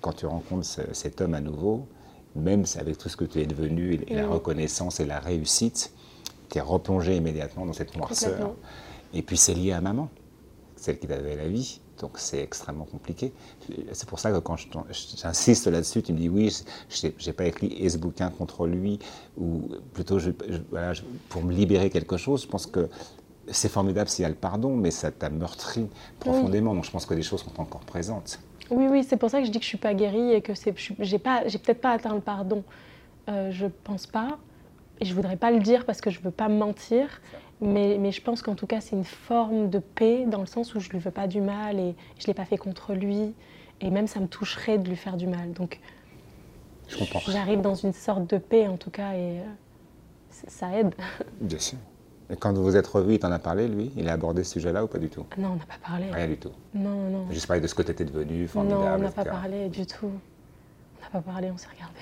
[0.00, 1.86] quand tu rencontres cet homme à nouveau,
[2.34, 5.92] même avec tout ce que tu es devenu, et, la reconnaissance et la réussite,
[6.50, 8.54] tu es replongé immédiatement dans cette noirceur.
[9.12, 10.08] Et puis c'est lié à maman,
[10.76, 11.80] celle qui t'avait la vie.
[12.00, 13.32] Donc c'est extrêmement compliqué.
[13.92, 14.56] C'est pour ça que quand
[15.16, 16.54] j'insiste là-dessus, tu me dis oui,
[16.88, 18.98] je n'ai pas écrit ce bouquin contre lui,
[19.38, 19.62] ou
[19.92, 20.30] plutôt je,
[21.28, 22.42] pour me libérer quelque chose.
[22.42, 22.88] Je pense que
[23.48, 25.88] c'est formidable s'il y a le pardon, mais ça t'a meurtri
[26.20, 26.74] profondément.
[26.74, 28.38] Donc je pense que les choses sont encore présentes.
[28.70, 30.52] Oui, oui, c'est pour ça que je dis que je suis pas guérie et que
[31.00, 32.64] j'ai pas, j'ai peut-être pas atteint le pardon.
[33.28, 34.38] Euh, je pense pas,
[35.00, 37.22] et je voudrais pas le dire parce que je veux pas mentir,
[37.60, 40.74] mais, mais je pense qu'en tout cas c'est une forme de paix dans le sens
[40.74, 43.34] où je lui veux pas du mal et je l'ai pas fait contre lui,
[43.80, 45.52] et même ça me toucherait de lui faire du mal.
[45.52, 45.80] Donc,
[47.28, 49.44] J'arrive dans une sorte de paix en tout cas et euh,
[50.30, 50.94] ça aide.
[51.40, 51.78] Bien sûr.
[52.34, 53.92] Et quand vous vous êtes revus, il t'en a parlé, lui?
[53.96, 55.24] Il a abordé ce sujet-là ou pas du tout?
[55.38, 56.10] Non, on n'a pas parlé.
[56.10, 57.30] Rien du tout Non, non.
[57.30, 59.86] Juste parlé de ce que tu étais devenu, formidable, Non, on n'a pas parlé du
[59.86, 60.10] tout.
[60.10, 62.00] On n'a pas parlé, on s'est regardé.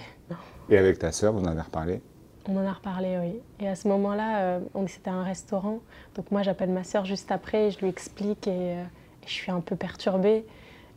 [0.71, 2.01] Et avec ta sœur, vous en avez reparlé?
[2.49, 3.41] On en a reparlé, oui.
[3.61, 5.81] Et à ce moment-là, euh, c'était un restaurant.
[6.15, 8.85] Donc moi, j'appelle ma sœur juste après, je lui explique et, euh,
[9.27, 10.47] je suis un peu perturbée.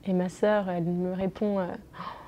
[0.06, 1.60] Et ma sœur, elle me répond...
[1.60, 1.66] Euh,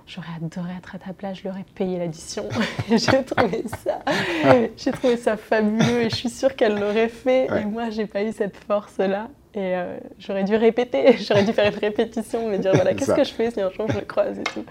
[0.07, 2.45] j'aurais adoré être à ta place, je lui aurais payé l'addition.
[2.89, 3.99] j'ai trouvé ça,
[4.77, 7.47] j'ai trouvé ça fabuleux et je suis sûre qu'elle l'aurait fait.
[7.61, 9.29] Et moi, j'ai pas eu cette force-là.
[9.53, 13.23] Et euh, j'aurais dû répéter, j'aurais dû faire une répétition, me dire voilà, qu'est-ce que
[13.23, 14.63] je fais si un jour je le croise et tout.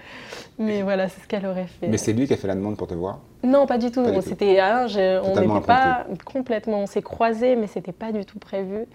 [0.59, 1.89] Mais voilà, c'est ce qu'elle aurait fait.
[1.89, 3.19] Mais c'est lui qui a fait la demande pour te voir?
[3.43, 4.05] Non, pas du tout.
[4.23, 4.87] C'était, hein,
[5.25, 8.87] on n'était pas complètement, on s'est croisés, mais c'était pas du tout prévu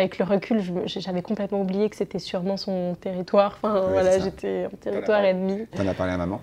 [0.00, 3.58] avec le recul, j'avais complètement oublié que c'était sûrement son territoire.
[3.62, 5.66] Enfin, voilà, j'étais en territoire ennemi.
[5.78, 6.40] en as parlé à maman?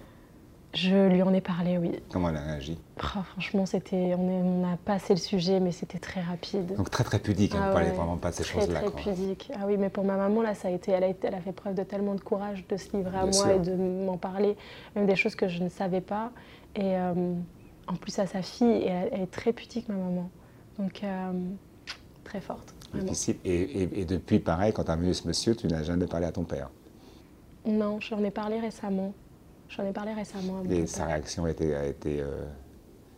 [0.73, 1.91] Je lui en ai parlé, oui.
[2.11, 2.77] Comment elle a réagi?
[2.99, 6.75] Oh, Franchement, c'était, on, a passé le sujet, mais c'était très rapide.
[6.75, 8.81] Donc très très pudique, elle ne parlait vraiment pas de ces choses-là.
[8.81, 9.51] Très très pudique.
[9.55, 11.53] Ah oui, mais pour ma maman, là, ça a été, elle a, elle a fait
[11.53, 14.55] preuve de tellement de courage de se livrer à moi et de m'en parler,
[14.95, 16.31] même des choses que je ne savais pas.
[16.75, 17.33] Et euh,
[17.87, 20.29] en plus à sa fille, et elle, est très pudique, ma maman.
[20.77, 21.31] Donc euh,
[22.23, 22.75] très forte.
[22.95, 26.43] Et, depuis, pareil, quand tu as vu ce monsieur, tu n'as jamais parlé à ton
[26.43, 26.69] père
[27.65, 29.13] Non, j'en ai parlé récemment.
[29.69, 30.63] J'en ai parlé récemment.
[30.69, 32.45] et sa réaction a été, a été euh,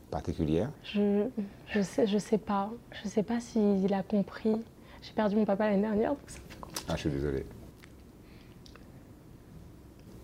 [0.10, 0.72] particulière?
[0.84, 1.28] Je
[1.68, 2.72] je sais, je sais pas.
[3.04, 4.56] Je sais pas s'il a compris.
[5.02, 6.40] J'ai perdu mon papa l'année dernière, donc ça
[6.88, 7.46] Ah, je suis désolée.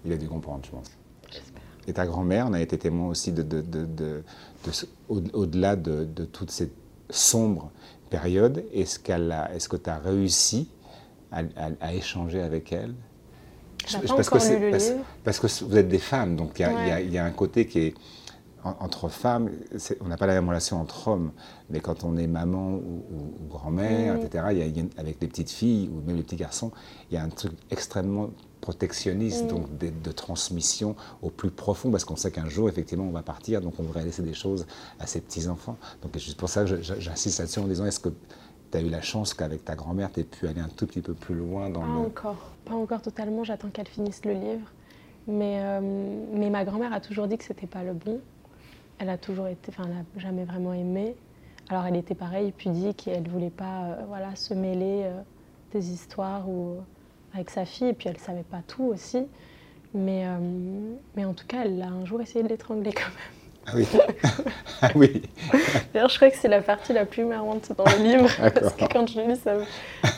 [0.04, 0.92] Il a dû comprendre, je pense.
[1.32, 1.62] J'espère.
[1.88, 4.24] Et ta grand-mère, on a été témoin aussi de, de, de, de
[5.08, 6.72] au-delà de, toutes ces
[7.10, 7.72] sombres
[8.10, 10.70] période, est-ce qu'elle est-ce que tu as réussi
[11.32, 12.94] à, échanger avec elle?
[13.84, 14.40] Parce, que
[15.24, 17.94] parce, que vous êtes des femmes, donc il y, a un côté qui est
[18.64, 19.52] entre femmes,
[20.02, 21.32] on n'a pas la même relation entre hommes,
[21.70, 23.04] mais quand on est maman ou,
[23.48, 26.72] grand-mère, etc., y a, avec les petites filles ou même les petits garçons,
[27.12, 28.32] il y a un truc extrêmement
[28.66, 29.48] protectionniste, mm.
[29.48, 33.62] donc de, transmission au plus profond, parce qu'on sait qu'un jour, effectivement, on va partir,
[33.62, 34.66] donc on voudrait laisser des choses
[35.00, 35.78] à ses petits-enfants.
[36.02, 38.10] Donc c'est juste pour ça que j'insiste là-dessus en disant, est-ce que
[38.72, 41.02] tu as eu la chance qu'avec ta grand-mère, tu aies pu aller un tout petit
[41.02, 41.94] peu plus loin dans pas le...
[41.94, 44.68] encore, pas encore totalement, j'attends qu'elle finisse le livre.
[45.28, 45.80] Mais, euh,
[46.34, 48.20] mais ma grand-mère a toujours dit que c'était pas le bon.
[48.98, 51.16] Elle a toujours été, enfin, elle n'a jamais vraiment aimé.
[51.70, 55.22] Alors elle était pareille, pudique, et elle voulait pas euh, voilà, se mêler euh,
[55.72, 56.78] des histoires ou,
[57.36, 59.28] avec sa fille, et puis elle savait pas tout aussi.
[59.94, 60.26] Mais,
[61.16, 63.36] mais en tout cas, elle a un jour essayé de l'étrangler quand même.
[63.68, 63.88] Ah oui.
[64.82, 65.24] ah oui.
[65.94, 68.30] D'ailleurs, je crois que c'est la partie la plus marrante dans le livre.
[68.54, 69.54] parce que quand je lis, ça,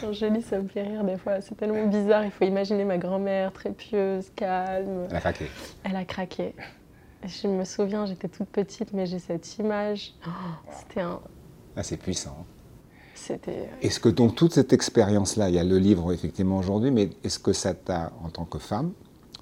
[0.01, 1.39] quand je lis, ça me fait rire des fois.
[1.41, 2.25] C'est tellement bizarre.
[2.25, 5.07] Il faut imaginer ma grand-mère très pieuse, calme.
[5.09, 5.45] Elle a craqué.
[5.83, 6.55] Elle a craqué.
[7.25, 10.13] Je me souviens, j'étais toute petite, mais j'ai cette image.
[10.25, 10.29] Oh,
[10.77, 11.19] c'était un.
[11.75, 12.45] Ah, c'est puissant.
[13.29, 17.09] Euh, est-ce que donc toute cette expérience-là, il y a le livre effectivement aujourd'hui, mais
[17.23, 18.91] est-ce que ça t'a, en tant que femme,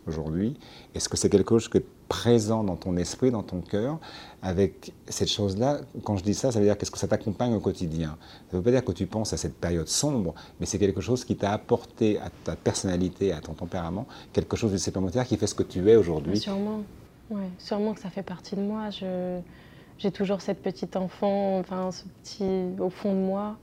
[0.08, 0.58] aujourd'hui,
[0.94, 4.00] est-ce que c'est quelque chose que présent dans ton esprit, dans ton cœur,
[4.42, 5.80] avec cette chose-là?
[6.04, 8.18] Quand je dis ça, ça veut dire qu'est-ce que ça t'accompagne au quotidien?
[8.50, 11.02] Ça ne veut pas dire que tu penses à cette période sombre, mais c'est quelque
[11.02, 15.38] chose qui t'a apporté à ta personnalité, à ton tempérament, quelque chose de supplémentaire qui
[15.38, 16.38] fait ce que tu es aujourd'hui.
[16.38, 16.84] Sûrement,
[17.32, 18.92] ouais, sûrement que ça fait partie de moi.
[18.92, 19.40] Je,
[19.98, 23.58] j'ai toujours cette petite enfant, enfin ce petit au fond de moi.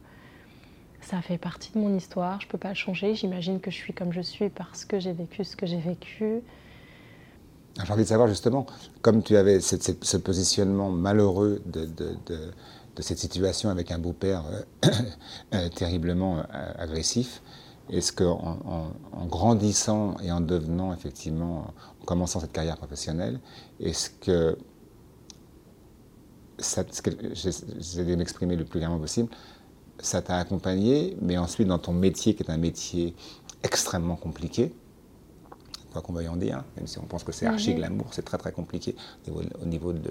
[1.03, 3.15] Ça fait partie de mon histoire, je ne peux pas le changer.
[3.15, 6.43] J'imagine que je suis comme je suis parce que j'ai vécu ce que j'ai vécu.
[7.85, 8.67] J'ai envie de savoir justement,
[9.01, 11.89] comme tu avais ce positionnement malheureux de,
[13.01, 14.89] cette situation avec un beau-père euh,
[15.55, 17.43] euh, terriblement euh, agressif,
[17.91, 23.41] est-ce qu'en en, grandissant et en devenant effectivement, en commençant cette carrière professionnelle,
[23.81, 24.57] est-ce que,
[26.59, 29.31] j'essaie de m'exprimer le plus clairement possible,
[30.03, 33.15] ça t'a accompagné, mais ensuite dans ton métier qui est un métier
[33.63, 34.75] extrêmement compliqué,
[35.93, 37.77] quoi qu'on veuille en dire, même si on pense que c'est archi mhm.
[37.77, 38.97] glamour, c'est très très compliqué
[39.31, 40.11] au niveau, de,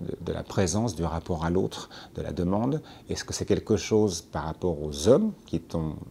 [0.00, 2.82] de, la présence, du rapport à l'autre, de la demande.
[3.08, 5.62] Est-ce que c'est quelque chose par rapport aux hommes qui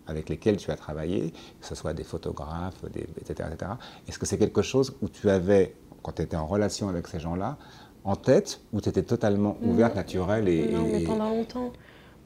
[0.07, 3.71] avec lesquels tu as travaillé, que ce soit des photographes, des, etc., etc.
[4.07, 7.19] Est-ce que c'est quelque chose où tu avais, quand tu étais en relation avec ces
[7.19, 7.57] gens-là,
[8.05, 11.71] en tête, où tu étais totalement ouverte, naturelle et, Non, mais pendant longtemps.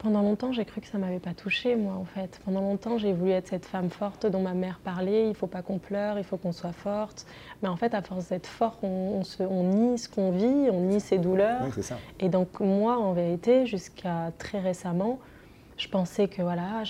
[0.04, 2.38] Pendant longtemps, j'ai cru que ça m'avait pas touchée, moi, en fait.
[2.44, 5.30] Pendant longtemps, j'ai voulu être cette femme forte dont ma mère parlait.
[5.30, 7.24] Il faut pas qu'on pleure, il faut qu'on soit forte.
[7.62, 10.80] Mais en fait, à force d'être fort, on, se, on, nie ce qu'on vit, on
[10.80, 11.62] nie ses douleurs.
[11.74, 11.96] Oui, ça.
[12.20, 15.20] Et donc, moi, en vérité, jusqu'à très récemment,
[15.78, 16.82] je pensais que voilà,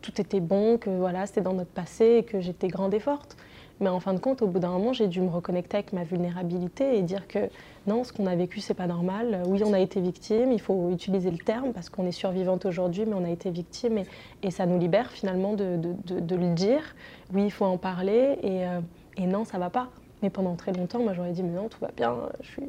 [0.00, 3.36] tout était bon, que voilà, c'était dans notre passé et que j'étais grande et forte.
[3.80, 6.04] Mais en fin de compte, au bout d'un moment, j'ai dû me reconnecter avec ma
[6.04, 7.48] vulnérabilité et dire que
[7.86, 9.42] non, ce qu'on a vécu, c'est pas normal.
[9.46, 13.04] Oui, on a été victime, il faut utiliser le terme parce qu'on est survivante aujourd'hui,
[13.06, 14.06] mais on a été victime et,
[14.42, 16.94] et ça nous libère finalement de, de, de, le dire.
[17.32, 18.80] Oui, il faut en parler et, euh,
[19.16, 19.88] et, non, ça va pas.
[20.22, 22.62] Mais pendant très longtemps, moi j'aurais dit, mais non, tout va bien, je suis,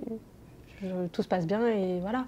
[1.12, 2.26] tout se passe bien et voilà.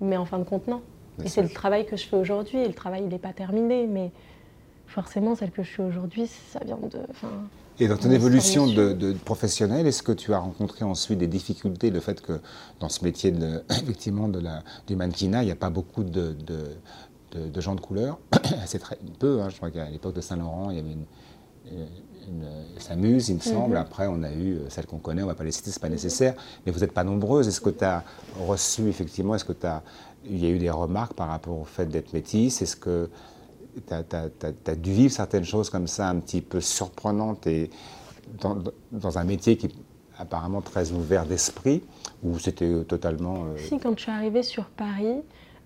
[0.00, 0.80] Mais en fin de compte, non.
[1.22, 3.86] et c'est le travail que je fais aujourd'hui et le travail, il n'est pas terminé,
[3.86, 4.10] mais
[4.86, 7.00] forcément, celle que je suis aujourd'hui, ça vient de.
[7.80, 12.00] Et dans ton évolution de, professionnelle, est-ce que tu as rencontré ensuite des difficultés, le
[12.00, 12.40] fait que
[12.80, 16.36] dans ce métier de, effectivement de la, du mannequinat, il n'y a pas beaucoup de,
[17.34, 18.18] de gens de couleur,
[18.66, 21.06] c'est très peu, hein, je crois qu'à l'époque de Saint-Laurent, il y avait une,
[22.28, 22.46] une,
[22.78, 23.74] s'amuse, il me semble.
[23.74, 23.80] Mhm.
[23.80, 25.78] Après, on a eu euh, celle qu'on connaît, on ne va pas les citer, ce
[25.78, 26.34] n'est pas nécessaire.
[26.64, 27.48] Mais vous n'êtes pas nombreuses.
[27.48, 28.04] Est-ce que tu as
[28.46, 29.82] reçu, effectivement, est-ce que tu as,
[30.24, 32.62] il y a eu des remarques par rapport au fait d'être métisse?
[32.62, 33.08] Est-ce que
[33.86, 37.70] tu as, dû vivre certaines choses comme ça, un petit peu surprenantes, et
[38.40, 39.74] dans, un métier qui est
[40.18, 41.82] apparemment très ouvert d'esprit,
[42.22, 43.44] ou c'était totalement...
[43.44, 45.22] Euh, si, quand je suis arrivée sur Paris,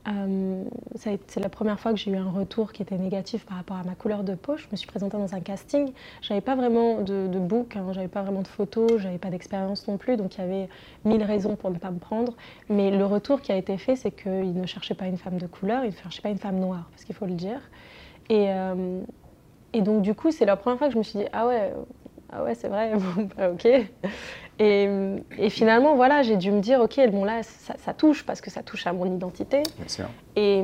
[0.08, 3.76] euh, c'est la première fois que j'ai eu un retour qui était négatif par rapport
[3.76, 4.56] à ma couleur de peau.
[4.56, 5.92] Je me suis présentée dans un casting.
[6.22, 7.86] J'avais pas vraiment de, book, hein.
[7.92, 10.68] j'avais pas vraiment de photos, j'avais pas d'expérience non plus, donc il y avait
[11.04, 12.34] mille raisons pour ne pas me prendre.
[12.68, 15.46] Mais le retour qui a été fait, c'est qu'il ne cherchait pas une femme de
[15.46, 17.60] couleur, il ne cherchait pas une femme noire, parce qu'il faut le dire.
[18.28, 19.00] Et, euh,
[19.72, 21.72] et donc, du coup, c'est la première fois que je me suis dit Ah ouais,
[22.32, 22.92] ah ouais c'est vrai,
[23.36, 23.66] bah, ok.
[24.60, 24.88] Et,
[25.38, 28.62] et, finalement, voilà, j'ai dû me dire Ok, bon là, ça, touche, parce que ça
[28.62, 29.62] touche à mon identité.
[29.78, 30.06] Bien sûr.
[30.36, 30.62] Et,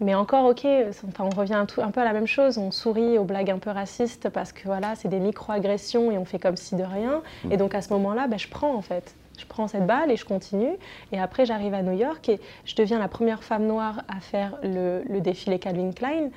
[0.00, 0.66] mais encore, ok,
[1.08, 2.56] enfin, on revient un, un, peu à la même chose.
[2.56, 6.24] On sourit aux blagues un peu racistes parce que voilà, c'est des micro-agressions et on
[6.24, 7.22] fait comme si de rien.
[7.44, 7.52] Mm.
[7.52, 10.16] Et donc à ce moment-là, ben, je prends en fait je prends cette balle et
[10.16, 10.76] je continue.
[11.12, 14.56] Et après, j'arrive à New York et je deviens la première femme noire à faire
[14.62, 16.30] le, défilé Calvin Klein.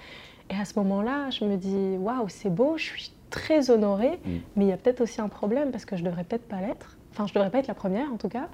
[0.49, 4.31] Et à ce moment-là, je me dis, waouh, c'est beau, je suis très honorée, mm.
[4.55, 6.97] mais il y a peut-être aussi un problème parce que je devrais peut-être pas l'être.
[7.11, 8.47] Enfin, je devrais pas être la première en tout cas.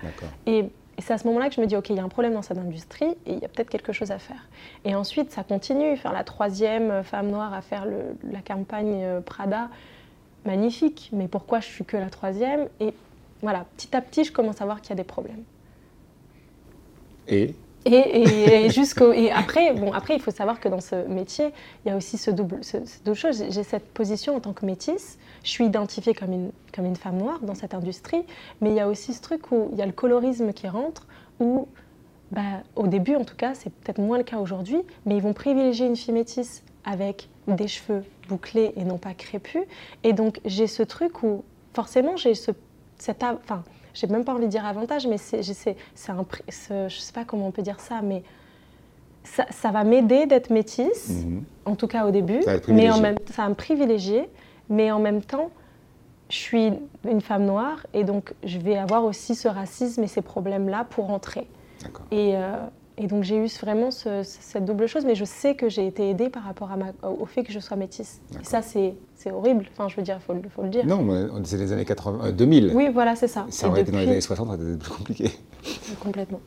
[0.46, 0.66] Et,
[1.02, 2.42] c'est à ce moment-là que je me dis, OK, il y a un problème dans
[2.42, 4.50] cette industrie et il y a peut-être quelque chose à faire.
[4.84, 5.96] Et ensuite, ça continue.
[5.96, 7.88] Faire la troisième femme noire à faire
[8.30, 9.70] la campagne euh, Prada,
[10.46, 12.68] magnifique, mais pourquoi je suis que la troisième?
[12.82, 12.94] Et
[13.42, 15.44] voilà, petit à petit, je commence à voir qu'il y a des problèmes.
[17.28, 17.54] Et
[17.86, 21.92] et, jusqu'au et après bon après il faut savoir que dans ce métier il y
[21.92, 23.44] a aussi ce double ce, double chose.
[23.50, 25.18] J'ai cette position en tant que métisse.
[25.44, 28.24] Je suis identifiée comme une comme une femme noire dans cette industrie.
[28.62, 31.08] Mais il y a aussi ce truc où il y a le colorisme qui rentre
[31.40, 31.68] où
[32.32, 32.42] bah,
[32.76, 35.88] au début en tout cas c'est peut-être moins le cas aujourd'hui mais ils vont privilégier
[35.88, 39.64] une fille métisse avec des cheveux bouclés et non pas crépus.
[40.04, 42.52] Et donc j'ai ce truc où forcément j'ai ce
[43.00, 45.40] cet enfin j'ai même pas envie de dire avantage, mais c'est,
[46.10, 46.26] un,
[46.88, 48.24] je sais pas comment on peut dire ça, mais
[49.24, 51.44] ça, ça va m'aider d'être métisse, mhm.
[51.66, 54.30] en tout cas au début, ça mais en même, ça va me privilégier,
[54.70, 55.50] mais en même temps,
[56.30, 56.72] je suis
[57.10, 61.10] une femme noire et donc je vais avoir aussi ce racisme et ces problèmes-là pour
[61.10, 61.48] entrer.
[62.12, 62.56] Et, euh,
[63.02, 66.30] et donc j'ai eu vraiment cette double chose, mais je sais que j'ai été aidée
[66.30, 68.20] par rapport à ma, au fait que je sois métisse.
[68.40, 68.94] Et ça, c'est
[69.32, 69.66] horrible.
[69.72, 70.86] Enfin, je veux dire, il faut, faut, le dire.
[70.86, 71.08] Non,
[71.46, 72.66] c'est les années 80, 2000.
[72.66, 73.46] Euh, oui, voilà, c'est ça.
[73.50, 75.32] Ça aurait été dans les années 60, ça aurait été plus compliqué.
[76.02, 76.42] Complètement.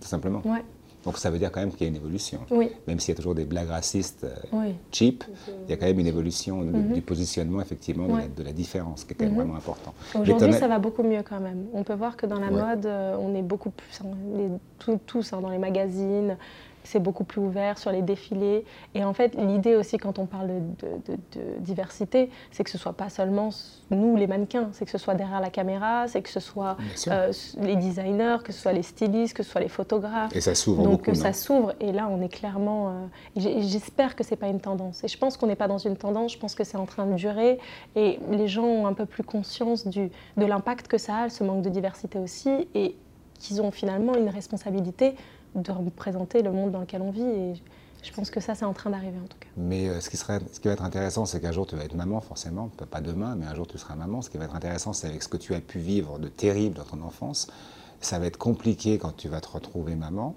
[0.00, 0.40] Tout simplement.
[0.44, 0.64] Ouais.
[1.08, 2.40] Donc ça veut dire quand même qu'il y a une évolution.
[2.50, 2.70] Oui.
[2.86, 5.24] Même s'il y a toujours des blagues racistes euh, cheap,
[5.64, 6.92] il y a quand même une évolution mhm.
[6.92, 9.38] du positionnement effectivement de, la, différence qui est quand même mhm.
[9.38, 9.94] vraiment important.
[10.14, 11.64] Aujourd'hui ça va beaucoup mieux quand même.
[11.72, 14.00] On peut voir que dans la mode, euh, on est beaucoup plus,
[15.06, 16.36] tous hein, dans les magazines,
[16.88, 18.64] c'est beaucoup plus ouvert sur les défilés.
[18.94, 21.16] Et en fait, l'idée aussi quand on parle de,
[21.58, 23.50] diversité, c'est que ce soit pas seulement
[23.90, 26.78] nous les mannequins, c'est que ce soit derrière la caméra, c'est que ce soit
[27.08, 27.30] euh,
[27.60, 30.34] les designers, que ce soit les stylistes, que ce soit les photographes.
[30.34, 31.74] Et ça s'ouvre Donc beaucoup, ça s'ouvre.
[31.80, 32.88] Et là, on est clairement.
[33.36, 35.04] Euh, j'espère que c'est pas une tendance.
[35.04, 36.32] Et je pense qu'on n'est pas dans une tendance.
[36.32, 37.58] Je pense que c'est en train de durer.
[37.96, 41.44] Et les gens ont un peu plus conscience du, de l'impact que ça a, ce
[41.44, 42.96] manque de diversité aussi, et
[43.38, 45.14] qu'ils ont finalement une responsabilité
[45.54, 47.22] de représenter le monde dans lequel on vit.
[47.22, 47.54] Et
[48.02, 49.48] je pense que ça, c'est en train d'arriver en tout cas.
[49.56, 51.84] Mais euh, ce, qui serait, ce qui va être intéressant, c'est qu'un jour tu vas
[51.84, 54.22] être maman, forcément, pas demain, mais un jour tu seras maman.
[54.22, 56.76] Ce qui va être intéressant, c'est avec ce que tu as pu vivre de terrible
[56.76, 57.48] dans ton enfance.
[58.00, 60.36] Ça va être compliqué quand tu vas te retrouver maman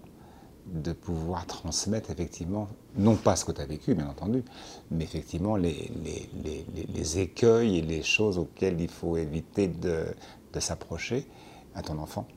[0.67, 4.43] de pouvoir transmettre effectivement, non pas ce que tu as vécu, bien entendu,
[4.89, 10.05] mais effectivement les, les, les, les, écueils et les choses auxquelles il faut éviter de,
[10.53, 11.27] de s'approcher
[11.75, 12.27] à ton enfant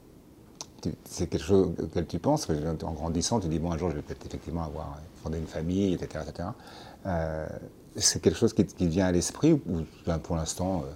[1.04, 4.02] c'est quelque chose auquel tu penses, en grandissant, tu dis, bon, un jour, je vais
[4.02, 6.24] peut-être effectivement avoir fondé une famille, etc.
[7.06, 7.46] Euh,
[7.96, 9.60] c'est quelque chose qui, te vient à l'esprit ou
[10.06, 10.92] ben, pour l'instant, euh,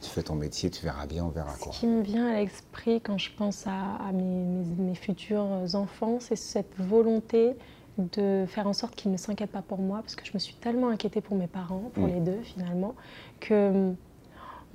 [0.00, 2.36] tu fais ton métier, tu verras bien, on verra quoi Ce qui me vient à
[2.36, 7.54] l'esprit quand je pense à, mes, futurs enfants, c'est cette volonté
[7.98, 10.54] de faire en sorte qu'ils ne s'inquiètent pas pour moi, parce que je me suis
[10.54, 12.12] tellement inquiétée pour mes parents, pour mm.
[12.12, 12.94] les deux finalement,
[13.40, 13.94] que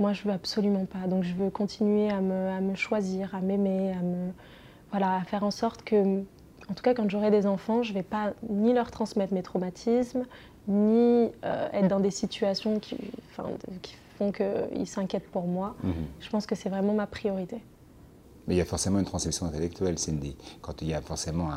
[0.01, 1.07] moi, je veux absolument pas.
[1.07, 4.31] Donc, je veux continuer à me, choisir, à m'aimer, à me,
[4.91, 6.19] voilà, à faire en sorte que,
[6.69, 10.25] en tout cas, quand j'aurai des enfants, je vais pas ni leur transmettre mes traumatismes,
[10.67, 12.97] ni euh, être dans des situations qui,
[13.81, 15.75] qui font qu'ils s'inquiètent pour moi.
[15.83, 15.93] Mhm.
[16.19, 17.61] Je pense que c'est vraiment ma priorité.
[18.47, 20.35] Mais il y a forcément une transmission intellectuelle, Cindy.
[20.61, 21.49] Quand il y a forcément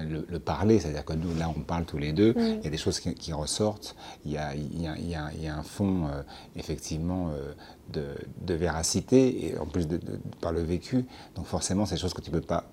[0.00, 2.58] le, parler, c'est-à-dire que nous, là, on parle tous les deux, mm.
[2.58, 5.48] il y a des choses qui, ressortent, il y, a, il, y a, il, y
[5.48, 6.22] a, un fond, euh,
[6.56, 7.52] effectivement, euh,
[7.92, 8.06] de,
[8.46, 10.00] de, véracité, et en plus de,
[10.40, 11.04] par le vécu.
[11.34, 12.64] Donc forcément, c'est des choses que tu ne peux pas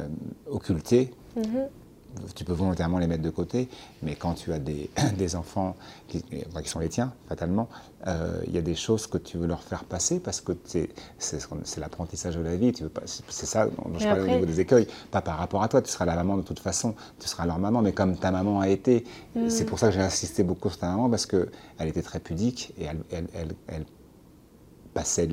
[0.00, 0.08] euh,
[0.50, 1.14] occulter.
[1.38, 1.68] Mm-hmm
[2.34, 3.68] tu peux volontairement les mettre de côté,
[4.02, 5.76] mais quand tu as des, des enfants
[6.08, 7.68] qui, qui, sont les tiens, fatalement,
[8.06, 10.88] euh, il y a des choses que tu veux leur faire passer parce que c'est
[11.78, 12.72] l'apprentissage de la vie.
[13.06, 14.86] C'est ça dont je parlais au niveau des écueils.
[15.10, 17.58] Pas par rapport à toi, tu seras la maman de toute façon, tu seras leur
[17.58, 19.04] maman, mais comme ta maman a été.
[19.34, 19.48] Mm.
[19.48, 21.48] C'est pour ça que j'ai insisté beaucoup sur ta maman parce qu'elle
[21.80, 23.86] était très pudique et elle, elle, elle, elle
[24.94, 25.28] passait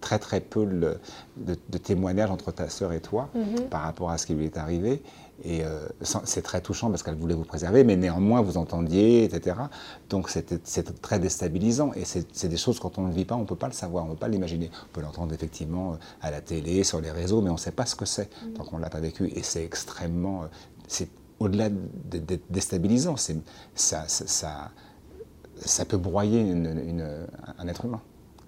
[0.00, 3.68] très très peu de, témoignages entre ta sœur et toi mm-hmm.
[3.68, 5.02] par rapport à ce qui lui est arrivé.
[5.44, 9.56] Et euh, c'est très touchant parce qu'elle voulait vous préserver, mais néanmoins vous entendiez, etc.
[10.10, 11.92] Donc c'est très déstabilisant.
[11.94, 13.72] Et c'est des choses, quand on ne le vit pas, on ne peut pas le
[13.72, 14.70] savoir, on ne peut pas l'imaginer.
[14.90, 17.70] On peut l'entendre effectivement euh, à la télé, sur les réseaux, mais on ne sait
[17.70, 18.52] pas ce que c'est mm.
[18.54, 19.28] tant qu'on ne l'a pas vécu.
[19.28, 20.42] Et c'est extrêmement.
[20.42, 20.46] Euh,
[20.88, 21.08] c'est
[21.38, 24.72] au-delà d'être déstabilisant, ça, ça,
[25.56, 28.00] ça, peut broyer un être humain.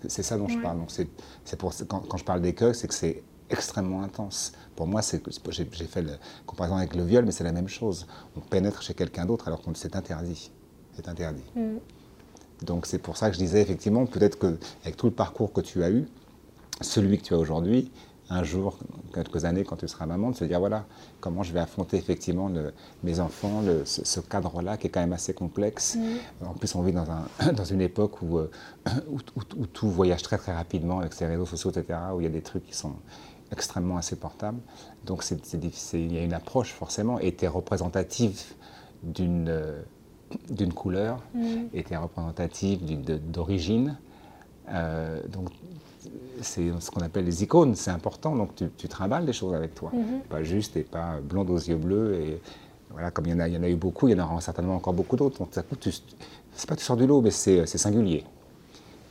[0.08, 0.78] C'est ça dont je parle.
[0.78, 4.52] Donc c'est pour quand, quand je parle d'écueil, c'est que c'est extrêmement intense.
[4.80, 6.12] Pour moi, j'ai fait la
[6.46, 8.06] comparaison avec le viol, mais c'est la même chose.
[8.34, 10.50] On pénètre chez quelqu'un d'autre alors qu'on c'est interdit.
[10.94, 11.44] C'est interdit.
[11.54, 11.76] Mm.
[12.62, 15.84] Donc c'est pour ça que je disais effectivement, peut-être qu'avec tout le parcours que tu
[15.84, 16.08] as eu,
[16.80, 17.90] celui que tu as aujourd'hui,
[18.30, 18.78] un jour,
[19.12, 20.86] quelques années, quand tu seras maman, de se dire voilà,
[21.20, 22.50] comment je vais affronter effectivement
[23.02, 25.96] mes enfants, ce, cadre-là qui est quand même assez complexe.
[25.96, 26.46] Mm.
[26.46, 28.50] En plus, on vit dans, un, dans une époque où, euh,
[29.10, 29.18] où,
[29.58, 32.30] où, tout voyage très très rapidement avec ces réseaux sociaux, etc., où il y a
[32.30, 32.94] des trucs qui sont
[33.52, 34.58] extrêmement insupportable.
[35.04, 35.24] Donc
[35.92, 38.40] il y a une approche forcément, et tu es représentative
[39.02, 39.52] d'une,
[40.50, 41.40] d'une couleur Mm.
[41.74, 43.96] était représentative d'une- de- d'origine.
[44.68, 45.48] Euh, donc,
[46.40, 48.36] c'est ce qu'on appelle les icônes, c'est important.
[48.36, 49.90] Donc, tu, tu trimbales des choses avec toi.
[49.92, 50.20] Mhm.
[50.28, 52.14] Pas juste et pas blonde aux yeux bleus.
[52.14, 52.40] Et
[52.90, 54.24] voilà, comme il y, en a, il y en a eu beaucoup, il y en
[54.24, 55.38] aura certainement encore beaucoup d'autres.
[55.38, 55.90] Donc, ça coûte, tu-
[56.54, 58.24] c'est pas que tu sors du lot, mais c'est singulier.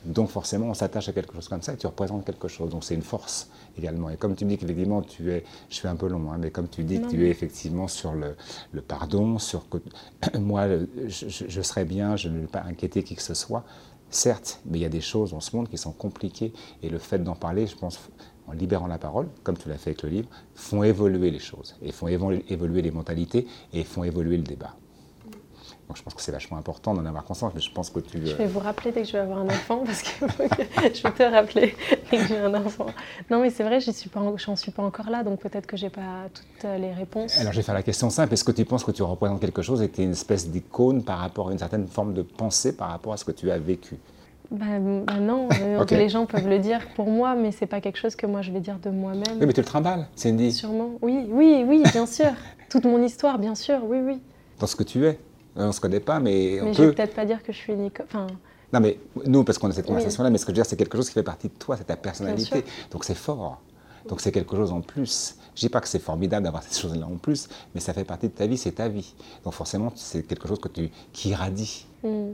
[0.04, 2.70] Donc forcément, on s'attache à quelque chose comme ça et tu représentes quelque chose.
[2.70, 3.48] Donc c'est une force
[3.78, 4.08] également.
[4.10, 6.68] Et comme tu dis qu'effectivement, tu es, je fais un peu long, hein, mais comme
[6.68, 8.34] tu dis Non, que tu es effectivement sur le,
[8.72, 9.78] le pardon, sur que
[10.38, 10.66] moi,
[11.06, 13.64] je, je- je serai bien, je ne vais pas inquiéter qui que ce soit.
[14.12, 16.98] Certes, mais il y a des choses dans ce monde qui sont compliquées et le
[16.98, 18.00] fait d'en parler, je pense,
[18.48, 21.76] en libérant la parole, comme tu l'as fait avec le livre, font évoluer les choses
[21.82, 24.74] et font évo- évoluer les mentalités et font évoluer le débat.
[25.90, 28.24] Donc je pense que c'est vachement important d'en avoir conscience, mais je pense que tu...
[28.24, 30.10] Je vais vous rappeler dès que je vais avoir un enfant parce que
[30.94, 31.74] je vais te rappeler
[32.12, 32.86] dès que j'ai un enfant.
[33.28, 35.66] Non mais c'est vrai, j'y suis pas, en- j'en suis pas encore là, donc peut-être
[35.66, 37.36] que j'ai pas toutes euh, les réponses.
[37.40, 38.32] Alors je vais faire la question simple.
[38.34, 40.48] Est-ce que tu penses que tu représentes quelque chose et que tu es une espèce
[40.48, 43.50] d'icône par rapport à une certaine forme de pensée par rapport à ce que tu
[43.50, 43.96] as vécu?
[44.52, 48.14] Bah non, euh, les gens peuvent le dire pour moi, mais c'est pas quelque chose
[48.14, 49.40] que moi je vais dire de moi-même.
[49.40, 50.90] Oui, mais tu le trimbales, Cindy, Sûrement.
[51.02, 52.30] Oui, oui, oui, bien sûr.
[52.68, 54.20] Toute mon histoire, bien sûr, oui, oui.
[54.60, 55.18] dans ce que tu es.
[55.60, 56.94] Euh, On ne se connaît pas, mais on Mais je vais peut.
[56.94, 58.06] peut-être pas dire que je suis icône.
[58.06, 58.26] Enfin,
[58.72, 59.88] Non, mais nous, parce qu'on a cette Oui.
[59.88, 61.76] conversation-là, mais ce que je veux dire, c'est quelque chose qui fait partie de toi,
[61.76, 62.64] c'est ta personnalité.
[62.90, 63.60] Donc c'est fort.
[64.08, 65.36] Donc c'est quelque chose en plus.
[65.54, 68.28] Je dis pas que c'est formidable d'avoir ces choses-là en plus, mais ça fait partie
[68.28, 69.14] de ta vie, c'est ta vie.
[69.44, 71.86] Donc forcément, c'est quelque chose que tu, qui irradie.
[72.02, 72.30] hmm,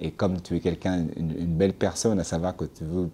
[0.00, 3.08] Et comme tu es quelqu'un, une, une belle personne, à savoir que tu veux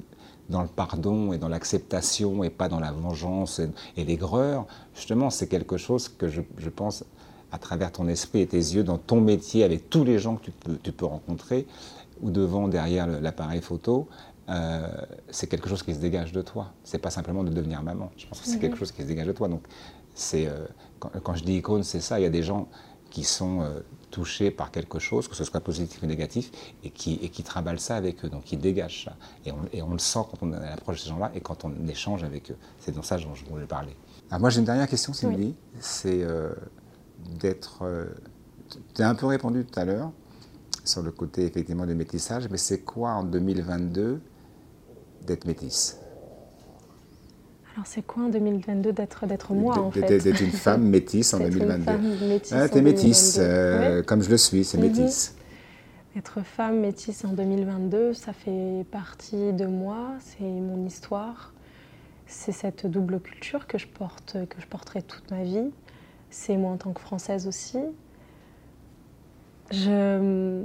[0.51, 5.31] dans le pardon et dans l'acceptation et pas dans la vengeance et, et l'aigreur, justement,
[5.31, 7.05] c'est quelque chose que je, je pense,
[7.55, 10.47] à travers ton esprit et tes yeux, dans ton métier, avec tous les gens que
[10.47, 11.69] tu peux, tu peux rencontrer,
[12.21, 14.09] ou devant, derrière l'appareil photo,
[14.49, 14.89] euh,
[15.31, 16.73] c'est quelque chose qui se dégage de toi.
[16.83, 18.11] C'est pas simplement de devenir maman.
[18.17, 19.47] Je pense que c'est quelque chose qui se dégage de toi.
[19.47, 19.63] Donc,
[20.15, 20.67] c'est euh,
[20.99, 22.19] quand, quand je dis icône, c'est ça.
[22.19, 22.67] Il y a des gens
[23.11, 23.81] qui sont euh,
[24.11, 26.51] touchés par quelque chose, que ce soit positif ou négatif,
[26.83, 29.15] et qui, et qui travaillent ça avec eux, donc qui dégagent ça.
[29.47, 32.25] Et on, et on le sent quand on de ces gens-là et quand on échange
[32.25, 32.57] avec eux.
[32.81, 33.95] C'est dans ça dont je voulais parler.
[34.31, 36.25] Alors moi j'ai une dernière question, Cindy, c'est
[37.41, 37.83] d'être...
[37.83, 38.07] euh,
[38.95, 40.11] tu as un peu répondu tout à l'heure
[40.85, 44.21] sur le côté effectivement du métissage, mais c'est quoi en 2022
[45.27, 45.99] d'être métisse?
[47.75, 50.19] Alors c'est quoi en 2022 d'être d'être moi en D'être- fait?
[50.21, 51.85] D'être une femme métisse en D'être une 2022.
[51.85, 53.43] femme métisse Ah, t'es métisse, 2022.
[53.99, 54.85] euh, comme je le suis, c'est Mhm.
[54.85, 55.35] métisse.
[56.17, 61.53] Être femme métisse en 2022, ça fait partie de moi, c'est mon histoire,
[62.29, 65.73] c'est cette double culture que je porte, que je porterai toute ma vie.
[66.35, 67.79] C'est moi en tant que française aussi.
[69.71, 70.65] Je,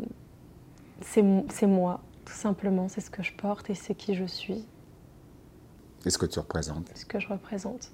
[1.02, 4.66] c'est, c'est moi, tout simplement, c'est ce que je porte et c'est qui je suis,
[6.04, 7.92] Qu'est-ce que tu représentes ce que je représente.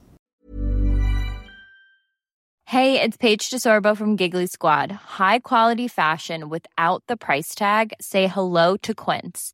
[2.65, 4.91] Hey, it's Paige DeSorbo from Giggly Squad.
[4.91, 7.93] High quality fashion without the price tag.
[7.99, 9.53] Say hello to Quince.